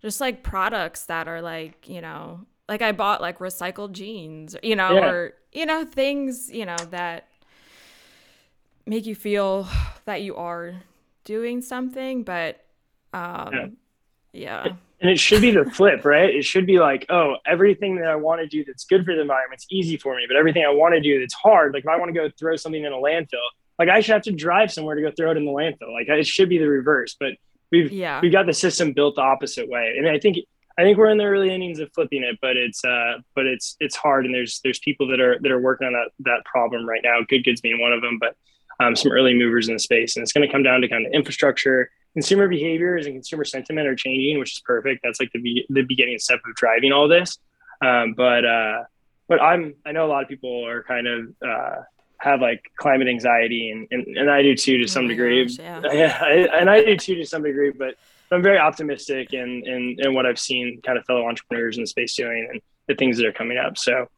just 0.03 0.21
like 0.21 0.43
products 0.43 1.07
that 1.07 1.29
are 1.29 1.41
like, 1.41 1.89
you 1.89 2.01
know, 2.01 2.41
like 2.69 2.83
I 2.83 2.93
bought 2.93 3.21
like 3.21 3.39
recycled 3.39 3.93
jeans, 3.93 4.57
you 4.63 4.77
know, 4.77 4.95
yeah. 4.95 5.11
or 5.11 5.35
you 5.53 5.67
know, 5.67 5.85
things, 5.85 6.51
you 6.51 6.67
know, 6.67 6.77
that 6.91 7.29
make 8.87 9.07
you 9.07 9.15
feel 9.15 9.69
that 10.05 10.23
you 10.23 10.37
are 10.37 10.75
doing 11.25 11.63
something, 11.63 12.25
but 12.25 12.65
um 13.13 13.77
Yeah. 14.33 14.67
And 15.01 15.11
it 15.11 15.19
should 15.19 15.41
be 15.43 15.51
the 15.51 15.65
flip, 15.65 16.05
right? 16.05 16.33
It 16.33 16.45
should 16.45 16.65
be 16.65 16.79
like, 16.79 17.07
oh, 17.09 17.35
everything 17.45 17.97
that 17.97 18.07
I 18.07 18.15
want 18.15 18.41
to 18.41 18.47
do 18.47 18.65
that's 18.65 18.85
good 18.85 19.05
for 19.05 19.15
the 19.15 19.21
environment's 19.21 19.67
easy 19.69 19.97
for 19.97 20.15
me, 20.15 20.25
but 20.29 20.37
everything 20.37 20.65
I 20.65 20.71
want 20.71 20.95
to 20.95 21.01
do 21.01 21.19
that's 21.19 21.35
hard, 21.35 21.75
like 21.75 21.85
if 21.85 21.89
I 21.89 21.97
want 21.97 22.15
to 22.15 22.21
go 22.21 22.31
throw 22.39 22.55
something 22.57 22.85
in 22.85 22.93
a 22.93 22.97
landfill, 22.97 23.49
like 23.79 23.89
I 23.89 24.01
should 24.01 24.13
have 24.13 24.23
to 24.23 24.33
drive 24.33 24.73
somewhere 24.73 24.95
to 24.95 25.03
go 25.03 25.11
throw 25.11 25.33
it 25.33 25.37
in 25.37 25.45
the 25.45 25.51
landfill. 25.51 25.93
Like 25.93 26.09
it 26.09 26.27
should 26.27 26.49
be 26.49 26.59
the 26.59 26.69
reverse, 26.69 27.17
but 27.19 27.33
we've 27.73 27.91
yeah. 27.91 28.21
we've 28.21 28.31
got 28.31 28.47
the 28.47 28.53
system 28.53 28.93
built 28.93 29.17
the 29.17 29.23
opposite 29.23 29.69
way. 29.69 29.95
And 29.99 30.09
I 30.09 30.19
think 30.19 30.37
I 30.79 30.83
think 30.83 30.97
we're 30.97 31.11
in 31.11 31.19
the 31.19 31.25
early 31.25 31.53
innings 31.53 31.81
of 31.81 31.91
flipping 31.93 32.23
it, 32.23 32.39
but 32.41 32.57
it's 32.57 32.85
uh 32.85 33.15
but 33.35 33.47
it's 33.47 33.77
it's 33.81 33.97
hard 33.97 34.27
and 34.27 34.35
there's 34.35 34.61
there's 34.63 34.79
people 34.79 35.09
that 35.09 35.21
are 35.21 35.39
that 35.41 35.51
are 35.51 35.61
working 35.61 35.87
on 35.89 35.93
that 35.95 36.11
that 36.21 36.45
problem 36.45 36.89
right 36.89 37.01
now. 37.03 37.19
Good 37.29 37.45
goods 37.45 37.61
being 37.61 37.81
one 37.81 37.93
of 37.93 38.03
them, 38.03 38.19
but 38.21 38.37
um, 38.81 38.97
some 38.97 39.13
early 39.13 39.35
movers 39.35 39.69
in 39.69 39.75
the 39.75 39.79
space. 39.79 40.17
And 40.17 40.23
it's 40.23 40.33
going 40.33 40.47
to 40.47 40.53
come 40.53 40.63
down 40.63 40.81
to 40.81 40.89
kind 40.89 41.07
of 41.07 41.13
infrastructure, 41.13 41.91
consumer 42.15 42.49
behaviors, 42.49 43.07
and 43.07 43.15
consumer 43.15 43.45
sentiment 43.45 43.87
are 43.87 43.95
changing, 43.95 44.39
which 44.39 44.55
is 44.55 44.61
perfect. 44.61 45.01
That's 45.03 45.21
like 45.21 45.31
the 45.33 45.41
be- 45.41 45.67
the 45.69 45.83
beginning 45.83 46.19
step 46.19 46.41
of 46.47 46.55
driving 46.55 46.93
all 46.93 47.09
this. 47.09 47.39
Um, 47.85 48.15
but 48.17 48.45
uh, 48.45 48.85
but 49.29 49.43
I'm 49.43 49.75
I 49.87 49.93
know 49.93 50.07
a 50.07 50.09
lot 50.09 50.23
of 50.23 50.29
people 50.29 50.67
are 50.67 50.83
kind 50.83 51.07
of 51.07 51.35
uh, 51.47 51.77
have 52.23 52.41
like 52.41 52.71
climate 52.77 53.09
anxiety, 53.09 53.71
and, 53.71 53.89
and, 53.91 54.17
and 54.17 54.31
I 54.31 54.43
do 54.43 54.55
too 54.55 54.79
to 54.79 54.89
some 54.89 55.07
oh 55.07 55.09
degree. 55.09 55.45
Gosh, 55.45 55.59
yeah, 55.59 55.81
yeah 55.93 56.19
I, 56.23 56.61
and 56.61 56.71
I 56.71 56.83
do 56.83 56.97
too 56.97 57.17
to 57.17 57.27
some 57.27 57.43
degree, 57.43 57.71
but. 57.71 57.97
I'm 58.31 58.43
very 58.43 58.57
optimistic 58.57 59.35
in, 59.35 59.63
in, 59.67 59.97
in 59.99 60.15
what 60.15 60.25
I've 60.25 60.39
seen 60.39 60.81
kind 60.81 60.97
of 60.97 61.05
fellow 61.05 61.29
entrepreneurs 61.29 61.77
in 61.77 61.83
the 61.83 61.87
space 61.87 62.17
doing 62.17 62.49
and 62.51 62.63
the 62.89 62.95
things 62.95 63.19
that 63.19 63.27
are 63.27 63.33
coming 63.33 63.59
up. 63.59 63.77
So, 63.77 64.09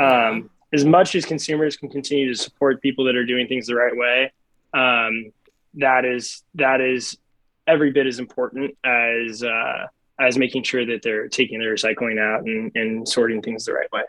um, 0.00 0.50
as 0.72 0.84
much 0.84 1.14
as 1.14 1.24
consumers 1.24 1.76
can 1.76 1.88
continue 1.88 2.28
to 2.32 2.34
support 2.34 2.80
people 2.82 3.04
that 3.04 3.16
are 3.16 3.24
doing 3.24 3.46
things 3.46 3.66
the 3.66 3.74
right 3.74 3.96
way, 3.96 4.32
um, 4.74 5.32
that 5.74 6.04
is 6.04 6.42
that 6.54 6.80
is 6.80 7.16
every 7.66 7.90
bit 7.90 8.06
as 8.06 8.18
important 8.18 8.76
as 8.84 9.42
uh, 9.42 9.86
as 10.20 10.38
making 10.38 10.62
sure 10.62 10.84
that 10.86 11.02
they're 11.02 11.28
taking 11.28 11.58
their 11.58 11.74
recycling 11.74 12.20
out 12.20 12.42
and, 12.42 12.72
and 12.74 13.08
sorting 13.08 13.42
things 13.42 13.64
the 13.64 13.72
right 13.72 13.90
way. 13.92 14.02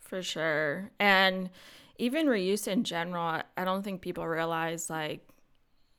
For 0.00 0.22
sure, 0.22 0.90
and 0.98 1.50
even 2.02 2.26
reuse 2.26 2.66
in 2.66 2.82
general, 2.82 3.42
I 3.56 3.64
don't 3.64 3.84
think 3.84 4.00
people 4.00 4.26
realize 4.26 4.90
like 4.90 5.20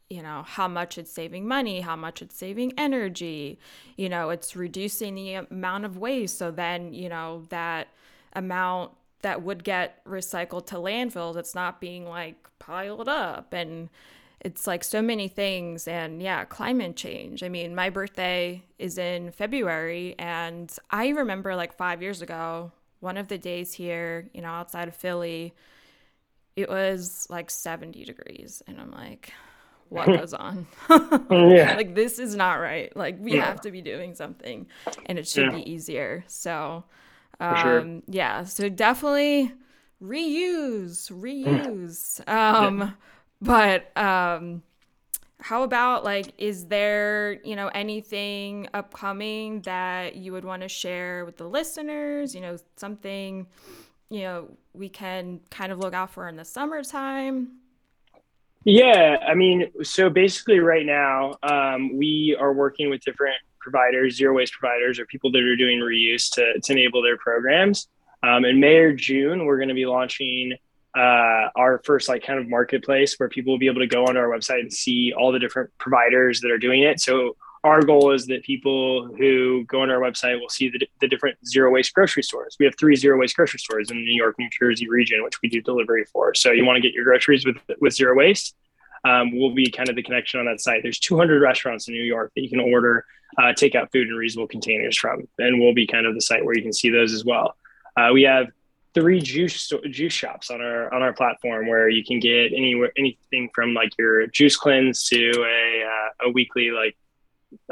you 0.09 0.21
know 0.21 0.43
how 0.45 0.67
much 0.67 0.97
it's 0.97 1.11
saving 1.11 1.47
money 1.47 1.79
how 1.79 1.95
much 1.95 2.21
it's 2.21 2.35
saving 2.35 2.73
energy. 2.77 3.57
You 3.95 4.09
know 4.09 4.29
it's 4.29 4.53
reducing 4.53 5.15
the 5.15 5.35
amount 5.35 5.85
of 5.85 5.97
waste. 5.97 6.37
So 6.37 6.51
then 6.51 6.93
you 6.93 7.07
know 7.07 7.43
that 7.49 7.87
amount 8.33 8.91
that 9.21 9.43
would 9.43 9.63
get 9.63 10.03
recycled 10.03 10.65
to 10.67 10.75
landfills 10.75 11.37
it's 11.37 11.55
not 11.55 11.79
being 11.79 12.05
like 12.05 12.49
piled 12.59 13.07
up. 13.07 13.53
And 13.53 13.89
it's 14.41 14.67
like 14.67 14.83
so 14.83 15.01
many 15.01 15.29
things. 15.29 15.87
And 15.87 16.21
yeah 16.21 16.43
climate 16.43 16.97
change. 16.97 17.43
I 17.43 17.47
mean 17.47 17.73
my 17.73 17.89
birthday 17.89 18.61
is 18.77 18.97
in 18.97 19.31
february. 19.31 20.15
And 20.19 20.69
i 20.91 21.07
remember 21.07 21.55
like 21.55 21.73
five 21.73 22.01
years 22.01 22.21
ago 22.21 22.73
one 22.99 23.15
of 23.15 23.29
the 23.29 23.37
days 23.37 23.73
here 23.73 24.29
you 24.33 24.41
know 24.41 24.49
outside 24.49 24.89
of 24.89 24.95
philly 24.95 25.53
it 26.55 26.69
was 26.69 27.27
like 27.29 27.49
70 27.49 28.05
degrees 28.05 28.61
and 28.67 28.79
i'm 28.79 28.91
like 28.91 29.33
what 29.89 30.07
goes 30.07 30.33
on 30.33 30.65
yeah 31.29 31.75
like 31.75 31.93
this 31.93 32.17
is 32.17 32.35
not 32.35 32.55
right 32.55 32.95
like 32.97 33.15
we 33.19 33.35
yeah. 33.35 33.45
have 33.45 33.61
to 33.61 33.69
be 33.69 33.81
doing 33.81 34.15
something 34.15 34.65
and 35.05 35.19
it 35.19 35.27
should 35.27 35.51
yeah. 35.51 35.57
be 35.57 35.71
easier 35.71 36.23
so 36.25 36.83
um, 37.39 37.57
sure. 37.57 38.01
Yeah, 38.07 38.43
so 38.45 38.69
definitely 38.69 39.53
reuse, 40.01 41.11
reuse. 41.11 42.27
um. 42.27 42.95
But 43.41 43.95
um, 43.97 44.63
how 45.41 45.63
about 45.63 46.05
like, 46.05 46.33
is 46.37 46.67
there, 46.67 47.41
you 47.43 47.57
know, 47.57 47.67
anything 47.67 48.69
upcoming 48.73 49.59
that 49.63 50.15
you 50.15 50.31
would 50.31 50.45
want 50.45 50.61
to 50.61 50.69
share 50.69 51.25
with 51.25 51.35
the 51.35 51.47
listeners? 51.47 52.33
You 52.33 52.39
know, 52.39 52.57
something, 52.77 53.47
you 54.13 54.21
know, 54.21 54.47
we 54.73 54.89
can 54.89 55.39
kind 55.49 55.71
of 55.71 55.79
look 55.79 55.95
out 55.95 56.11
for 56.11 56.29
in 56.29 56.35
the 56.35 56.45
summertime? 56.45 57.53
Yeah, 58.63 59.17
I 59.27 59.33
mean, 59.33 59.71
so 59.81 60.07
basically, 60.11 60.59
right 60.59 60.85
now, 60.85 61.33
um, 61.41 61.97
we 61.97 62.37
are 62.39 62.53
working 62.53 62.91
with 62.91 63.01
different 63.01 63.35
providers, 63.59 64.15
zero 64.15 64.35
waste 64.35 64.53
providers, 64.53 64.99
or 64.99 65.07
people 65.07 65.31
that 65.31 65.41
are 65.41 65.55
doing 65.55 65.79
reuse 65.79 66.29
to, 66.35 66.59
to 66.63 66.71
enable 66.71 67.01
their 67.01 67.17
programs. 67.17 67.87
Um, 68.21 68.45
in 68.45 68.59
May 68.59 68.75
or 68.75 68.93
June, 68.93 69.45
we're 69.45 69.57
going 69.57 69.69
to 69.69 69.75
be 69.75 69.87
launching 69.87 70.53
uh, 70.95 71.49
our 71.55 71.81
first 71.83 72.07
like 72.07 72.23
kind 72.23 72.39
of 72.39 72.47
marketplace 72.47 73.15
where 73.17 73.29
people 73.29 73.51
will 73.51 73.59
be 73.59 73.67
able 73.67 73.81
to 73.81 73.87
go 73.87 74.05
on 74.05 74.15
our 74.15 74.27
website 74.27 74.59
and 74.59 74.71
see 74.71 75.11
all 75.17 75.31
the 75.31 75.39
different 75.39 75.71
providers 75.79 76.39
that 76.41 76.51
are 76.51 76.59
doing 76.59 76.83
it. 76.83 77.01
So 77.01 77.35
our 77.63 77.81
goal 77.81 78.11
is 78.11 78.25
that 78.27 78.43
people 78.43 79.07
who 79.17 79.63
go 79.65 79.81
on 79.81 79.89
our 79.89 79.99
website 79.99 80.39
will 80.39 80.49
see 80.49 80.69
the, 80.69 80.85
the 80.99 81.07
different 81.07 81.37
zero 81.47 81.71
waste 81.71 81.93
grocery 81.93 82.23
stores. 82.23 82.57
We 82.59 82.65
have 82.65 82.75
three 82.77 82.95
zero 82.95 83.17
waste 83.17 83.35
grocery 83.35 83.59
stores 83.59 83.89
in 83.89 83.97
the 83.97 84.03
New 84.03 84.15
York, 84.15 84.35
New 84.37 84.49
Jersey 84.49 84.89
region, 84.89 85.23
which 85.23 85.41
we 85.41 85.49
do 85.49 85.61
delivery 85.61 86.05
for. 86.11 86.33
So 86.35 86.51
you 86.51 86.65
want 86.65 86.77
to 86.77 86.81
get 86.81 86.93
your 86.93 87.05
groceries 87.05 87.45
with 87.45 87.57
with 87.79 87.93
zero 87.93 88.15
waste. 88.15 88.55
Um, 89.05 89.37
will 89.37 89.53
be 89.53 89.69
kind 89.69 89.89
of 89.89 89.97
the 89.97 90.03
connection 90.03 90.39
on 90.39 90.45
that 90.45 90.61
site. 90.61 90.81
There's 90.81 90.99
200 90.99 91.41
restaurants 91.41 91.89
in 91.89 91.93
New 91.93 92.03
York 92.03 92.31
that 92.35 92.41
you 92.41 92.49
can 92.49 92.61
order 92.61 93.05
uh, 93.37 93.51
take 93.51 93.75
out 93.75 93.91
food 93.91 94.07
in 94.07 94.13
reusable 94.13 94.49
containers 94.49 94.97
from. 94.97 95.27
And 95.39 95.59
we'll 95.59 95.73
be 95.73 95.85
kind 95.85 96.05
of 96.05 96.15
the 96.15 96.21
site 96.21 96.45
where 96.45 96.55
you 96.55 96.61
can 96.61 96.71
see 96.71 96.89
those 96.89 97.11
as 97.11 97.25
well. 97.25 97.57
Uh, 97.97 98.11
we 98.13 98.23
have 98.23 98.47
three 98.93 99.19
juice 99.19 99.71
juice 99.89 100.13
shops 100.13 100.51
on 100.51 100.61
our 100.61 100.93
on 100.93 101.01
our 101.01 101.13
platform 101.13 101.67
where 101.67 101.89
you 101.89 102.03
can 102.03 102.19
get 102.19 102.53
anywhere 102.53 102.91
anything 102.97 103.49
from 103.53 103.73
like 103.73 103.91
your 103.97 104.27
juice 104.27 104.55
cleanse 104.55 105.03
to 105.05 105.31
a 105.31 105.83
uh, 105.83 106.27
a 106.27 106.31
weekly 106.31 106.71
like 106.71 106.95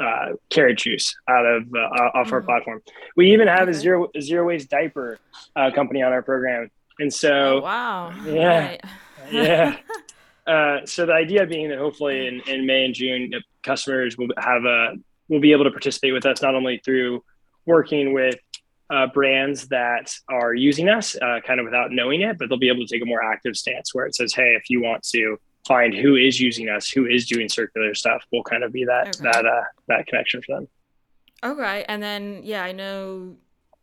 uh, 0.02 0.34
carrot 0.50 0.78
juice 0.78 1.14
out 1.28 1.46
of 1.46 1.62
uh, 1.74 1.78
off 1.78 2.26
mm-hmm. 2.26 2.34
our 2.34 2.42
platform. 2.42 2.82
We 3.16 3.32
even 3.32 3.48
have 3.48 3.68
a 3.68 3.74
zero 3.74 4.08
zero 4.20 4.46
waste 4.46 4.70
diaper 4.70 5.18
uh, 5.56 5.70
company 5.74 6.02
on 6.02 6.12
our 6.12 6.22
program, 6.22 6.70
and 6.98 7.12
so 7.12 7.58
oh, 7.58 7.60
wow, 7.60 8.14
yeah, 8.26 8.66
right. 8.66 8.84
yeah. 9.30 9.76
Uh, 10.44 10.84
so 10.84 11.06
the 11.06 11.12
idea 11.12 11.46
being 11.46 11.68
that 11.68 11.78
hopefully 11.78 12.26
in, 12.26 12.40
in 12.48 12.66
May 12.66 12.84
and 12.84 12.94
June, 12.94 13.30
customers 13.62 14.18
will 14.18 14.26
have 14.36 14.64
a 14.64 14.94
will 15.28 15.40
be 15.40 15.52
able 15.52 15.62
to 15.62 15.70
participate 15.70 16.12
with 16.12 16.26
us 16.26 16.42
not 16.42 16.56
only 16.56 16.80
through 16.84 17.22
working 17.64 18.12
with 18.12 18.34
uh, 18.90 19.06
brands 19.06 19.68
that 19.68 20.12
are 20.28 20.52
using 20.52 20.88
us 20.88 21.16
uh, 21.16 21.40
kind 21.46 21.60
of 21.60 21.64
without 21.64 21.92
knowing 21.92 22.20
it, 22.20 22.38
but 22.38 22.48
they'll 22.48 22.58
be 22.58 22.68
able 22.68 22.84
to 22.84 22.92
take 22.92 23.02
a 23.02 23.06
more 23.06 23.22
active 23.22 23.56
stance 23.56 23.94
where 23.94 24.04
it 24.04 24.14
says, 24.14 24.34
hey, 24.34 24.54
if 24.54 24.68
you 24.68 24.82
want 24.82 25.02
to 25.02 25.38
find 25.66 25.94
who 25.94 26.16
is 26.16 26.40
using 26.40 26.68
us, 26.68 26.88
who 26.88 27.06
is 27.06 27.26
doing 27.26 27.48
circular 27.48 27.94
stuff, 27.94 28.24
we'll 28.32 28.42
kind 28.42 28.64
of 28.64 28.72
be 28.72 28.84
that 28.84 29.16
okay. 29.20 29.30
that 29.30 29.46
uh, 29.46 29.64
that 29.88 30.06
connection 30.06 30.42
for 30.42 30.56
them. 30.56 30.68
Okay, 31.44 31.84
and 31.88 32.02
then 32.02 32.40
yeah, 32.42 32.62
I 32.62 32.72
know 32.72 33.36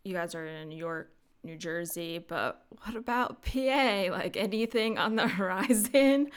you 0.03 0.13
guys 0.13 0.35
are 0.35 0.45
in 0.45 0.69
New 0.69 0.77
York, 0.77 1.11
New 1.43 1.57
Jersey, 1.57 2.19
but 2.19 2.63
what 2.83 2.95
about 2.95 3.43
PA? 3.43 4.07
Like 4.11 4.37
anything 4.37 4.97
on 4.97 5.15
the 5.15 5.27
horizon? 5.39 6.29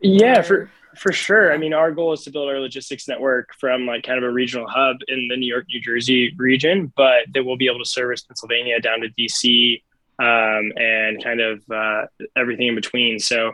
Yeah, 0.00 0.40
or... 0.40 0.42
for 0.42 0.70
for 0.96 1.12
sure. 1.12 1.52
I 1.52 1.56
mean, 1.56 1.72
our 1.72 1.90
goal 1.90 2.12
is 2.12 2.22
to 2.24 2.30
build 2.30 2.48
our 2.48 2.60
logistics 2.60 3.08
network 3.08 3.54
from 3.58 3.86
like 3.86 4.04
kind 4.04 4.18
of 4.18 4.24
a 4.24 4.30
regional 4.30 4.66
hub 4.68 4.96
in 5.08 5.28
the 5.28 5.36
New 5.36 5.46
York, 5.46 5.66
New 5.68 5.80
Jersey 5.80 6.34
region, 6.36 6.92
but 6.96 7.24
that 7.32 7.44
we'll 7.44 7.56
be 7.56 7.66
able 7.66 7.78
to 7.78 7.88
service 7.88 8.22
Pennsylvania 8.22 8.80
down 8.80 9.00
to 9.00 9.08
DC 9.08 9.82
um, 10.18 10.72
and 10.76 11.22
kind 11.22 11.40
of 11.40 11.62
uh, 11.70 12.06
everything 12.36 12.68
in 12.68 12.74
between. 12.74 13.18
So 13.18 13.52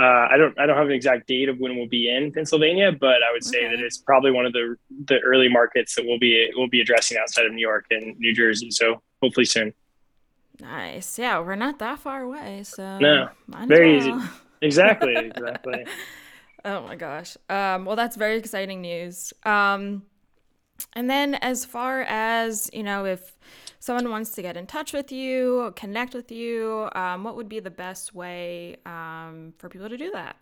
uh, 0.00 0.28
I 0.30 0.36
don't 0.36 0.58
I 0.58 0.66
don't 0.66 0.76
have 0.76 0.86
an 0.86 0.92
exact 0.92 1.26
date 1.26 1.48
of 1.48 1.58
when 1.58 1.76
we'll 1.76 1.88
be 1.88 2.08
in 2.08 2.32
Pennsylvania, 2.32 2.92
but 2.92 3.22
I 3.22 3.32
would 3.32 3.44
say 3.44 3.66
okay. 3.66 3.76
that 3.76 3.84
it's 3.84 3.98
probably 3.98 4.30
one 4.30 4.46
of 4.46 4.52
the 4.52 4.76
the 5.06 5.18
early 5.20 5.48
markets 5.48 5.94
that 5.94 6.06
we'll 6.06 6.18
be 6.18 6.50
we'll 6.56 6.68
be 6.68 6.80
addressing 6.80 7.18
outside 7.18 7.46
of 7.46 7.52
New 7.52 7.60
York 7.60 7.86
and 7.90 8.18
New 8.18 8.34
Jersey. 8.34 8.70
So 8.70 9.02
hopefully 9.22 9.46
soon. 9.46 9.74
Nice. 10.60 11.18
Yeah, 11.18 11.40
we're 11.40 11.54
not 11.56 11.78
that 11.78 11.98
far 11.98 12.22
away, 12.22 12.62
so 12.64 12.98
no, 12.98 13.28
very 13.66 13.98
well. 13.98 14.18
easy. 14.18 14.28
Exactly. 14.62 15.14
Exactly. 15.16 15.86
Oh 16.64 16.82
my 16.82 16.96
gosh. 16.96 17.36
Um, 17.48 17.84
well, 17.84 17.96
that's 17.96 18.16
very 18.16 18.36
exciting 18.36 18.82
news. 18.82 19.32
Um, 19.44 20.02
and 20.94 21.08
then, 21.08 21.34
as 21.36 21.64
far 21.64 22.02
as, 22.02 22.70
you 22.72 22.82
know, 22.82 23.04
if 23.04 23.36
someone 23.80 24.10
wants 24.10 24.30
to 24.32 24.42
get 24.42 24.56
in 24.56 24.66
touch 24.66 24.92
with 24.92 25.10
you, 25.10 25.72
connect 25.74 26.14
with 26.14 26.30
you, 26.30 26.88
um, 26.94 27.24
what 27.24 27.34
would 27.34 27.48
be 27.48 27.60
the 27.60 27.70
best 27.70 28.14
way 28.14 28.76
um, 28.86 29.54
for 29.58 29.68
people 29.68 29.88
to 29.88 29.96
do 29.96 30.10
that? 30.12 30.36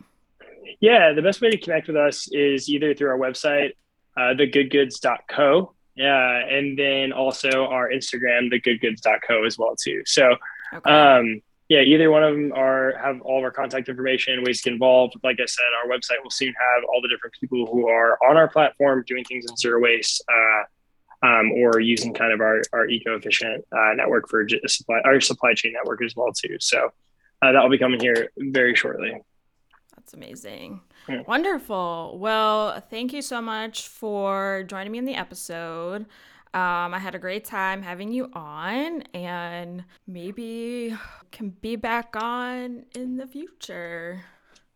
Yeah, 0.81 1.13
the 1.13 1.23
best 1.23 1.41
way 1.41 1.51
to 1.51 1.59
connect 1.59 1.87
with 1.87 1.97
us 1.97 2.29
is 2.33 2.69
either 2.69 2.95
through 2.95 3.09
our 3.09 3.19
website, 3.19 3.71
uh, 4.17 4.35
thegoodgoods.co, 4.35 5.73
yeah, 5.95 6.47
and 6.49 6.79
then 6.79 7.13
also 7.13 7.67
our 7.67 7.89
Instagram, 7.89 8.53
thegoodgoods.co 8.53 9.45
as 9.45 9.57
well 9.57 9.75
too. 9.77 10.03
So, 10.05 10.35
okay. 10.75 10.91
um, 10.91 11.41
yeah, 11.69 11.81
either 11.81 12.11
one 12.11 12.25
of 12.25 12.35
them 12.35 12.53
are 12.55 12.95
have 13.03 13.21
all 13.21 13.39
of 13.39 13.45
our 13.45 13.51
contact 13.51 13.89
information, 13.89 14.43
ways 14.43 14.63
to 14.63 14.71
get 14.71 14.73
involved. 14.73 15.15
Like 15.23 15.39
I 15.41 15.47
said, 15.47 15.67
our 15.83 15.91
website 15.91 16.23
will 16.23 16.31
soon 16.31 16.55
have 16.59 16.85
all 16.85 17.01
the 17.03 17.09
different 17.09 17.35
people 17.39 17.67
who 17.67 17.89
are 17.89 18.19
on 18.29 18.37
our 18.37 18.49
platform 18.49 19.05
doing 19.07 19.25
things 19.25 19.45
in 19.49 19.57
zero 19.57 19.81
waste, 19.81 20.25
uh, 20.29 20.63
um, 21.23 21.53
or 21.53 21.81
using 21.81 22.15
kind 22.15 22.33
of 22.33 22.41
our, 22.41 22.63
our 22.73 22.87
eco 22.87 23.17
efficient 23.17 23.65
uh, 23.73 23.95
network 23.95 24.29
for 24.29 24.47
supply 24.67 25.01
our 25.05 25.21
supply 25.21 25.55
chain 25.55 25.73
network 25.73 26.03
as 26.05 26.15
well 26.17 26.33
too. 26.33 26.57
So 26.61 26.91
uh, 27.43 27.53
that 27.53 27.63
will 27.63 27.71
be 27.71 27.79
coming 27.79 28.01
here 28.01 28.31
very 28.37 28.75
shortly. 28.75 29.13
That's 29.97 30.15
amazing. 30.15 30.81
Yeah. 31.09 31.23
Wonderful. 31.27 32.19
Well, 32.19 32.81
thank 32.89 33.13
you 33.13 33.23
so 33.23 33.43
much 33.43 33.89
for 33.89 34.65
joining 34.67 34.93
me 34.93 34.99
in 34.99 35.05
the 35.05 35.15
episode. 35.15 36.07
Um, 36.55 36.95
I 36.95 36.99
had 36.99 37.15
a 37.15 37.19
great 37.19 37.45
time 37.45 37.83
having 37.83 38.11
you 38.11 38.31
on, 38.33 39.03
and 39.13 39.85
maybe 40.07 40.97
can 41.31 41.51
be 41.51 41.77
back 41.77 42.17
on 42.17 42.87
in 42.95 43.19
the 43.19 43.27
future. 43.27 44.25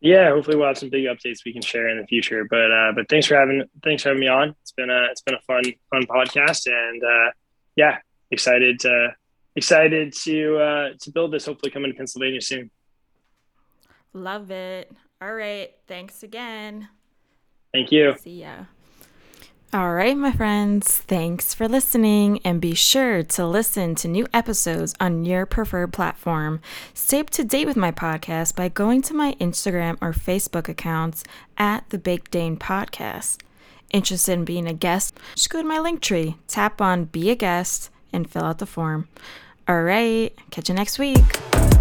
Yeah, 0.03 0.31
hopefully 0.31 0.57
we'll 0.57 0.67
have 0.67 0.77
some 0.77 0.89
big 0.89 1.05
updates 1.05 1.45
we 1.45 1.53
can 1.53 1.61
share 1.61 1.87
in 1.87 1.97
the 1.97 2.05
future. 2.05 2.45
But 2.49 2.71
uh, 2.71 2.91
but 2.93 3.07
thanks 3.07 3.25
for 3.25 3.35
having 3.35 3.63
thanks 3.85 4.03
for 4.03 4.09
having 4.09 4.19
me 4.19 4.27
on. 4.27 4.53
It's 4.61 4.73
been 4.73 4.89
a 4.89 5.07
it's 5.09 5.21
been 5.21 5.35
a 5.35 5.41
fun 5.47 5.63
fun 5.89 6.03
podcast, 6.05 6.67
and 6.67 7.01
uh, 7.01 7.31
yeah, 7.77 7.99
excited 8.29 8.81
to 8.81 9.15
excited 9.55 10.13
to 10.23 10.57
uh, 10.57 10.89
to 10.99 11.11
build 11.11 11.31
this. 11.31 11.45
Hopefully, 11.45 11.71
coming 11.71 11.89
to 11.89 11.97
Pennsylvania 11.97 12.41
soon. 12.41 12.69
Love 14.11 14.51
it. 14.51 14.91
All 15.21 15.33
right. 15.33 15.71
Thanks 15.87 16.21
again. 16.21 16.89
Thank 17.71 17.93
you. 17.93 18.15
See 18.19 18.41
ya. 18.41 18.65
All 19.73 19.95
right, 19.95 20.15
my 20.15 20.31
friends, 20.31 20.99
thanks 20.99 21.55
for 21.55 21.67
listening 21.67 22.39
and 22.45 22.61
be 22.61 22.75
sure 22.75 23.23
to 23.23 23.47
listen 23.47 23.95
to 23.95 24.07
new 24.07 24.27
episodes 24.31 24.93
on 24.99 25.25
your 25.25 25.47
preferred 25.47 25.91
platform. 25.91 26.61
Stay 26.93 27.19
up 27.19 27.31
to 27.31 27.43
date 27.43 27.65
with 27.65 27.75
my 27.75 27.91
podcast 27.91 28.55
by 28.55 28.69
going 28.69 29.01
to 29.01 29.15
my 29.15 29.33
Instagram 29.39 29.97
or 29.99 30.13
Facebook 30.13 30.69
accounts 30.69 31.23
at 31.57 31.89
the 31.89 31.97
Big 31.97 32.29
Dane 32.29 32.55
Podcast. 32.55 33.39
Interested 33.89 34.33
in 34.33 34.45
being 34.45 34.67
a 34.67 34.73
guest? 34.73 35.17
Just 35.33 35.49
go 35.49 35.59
to 35.59 35.67
my 35.67 35.79
link 35.79 36.01
tree, 36.01 36.35
tap 36.47 36.79
on 36.79 37.05
Be 37.05 37.31
a 37.31 37.35
Guest, 37.35 37.89
and 38.11 38.29
fill 38.29 38.43
out 38.43 38.59
the 38.59 38.67
form. 38.67 39.07
All 39.67 39.81
right, 39.81 40.31
catch 40.51 40.69
you 40.69 40.75
next 40.75 40.99
week. 40.99 41.72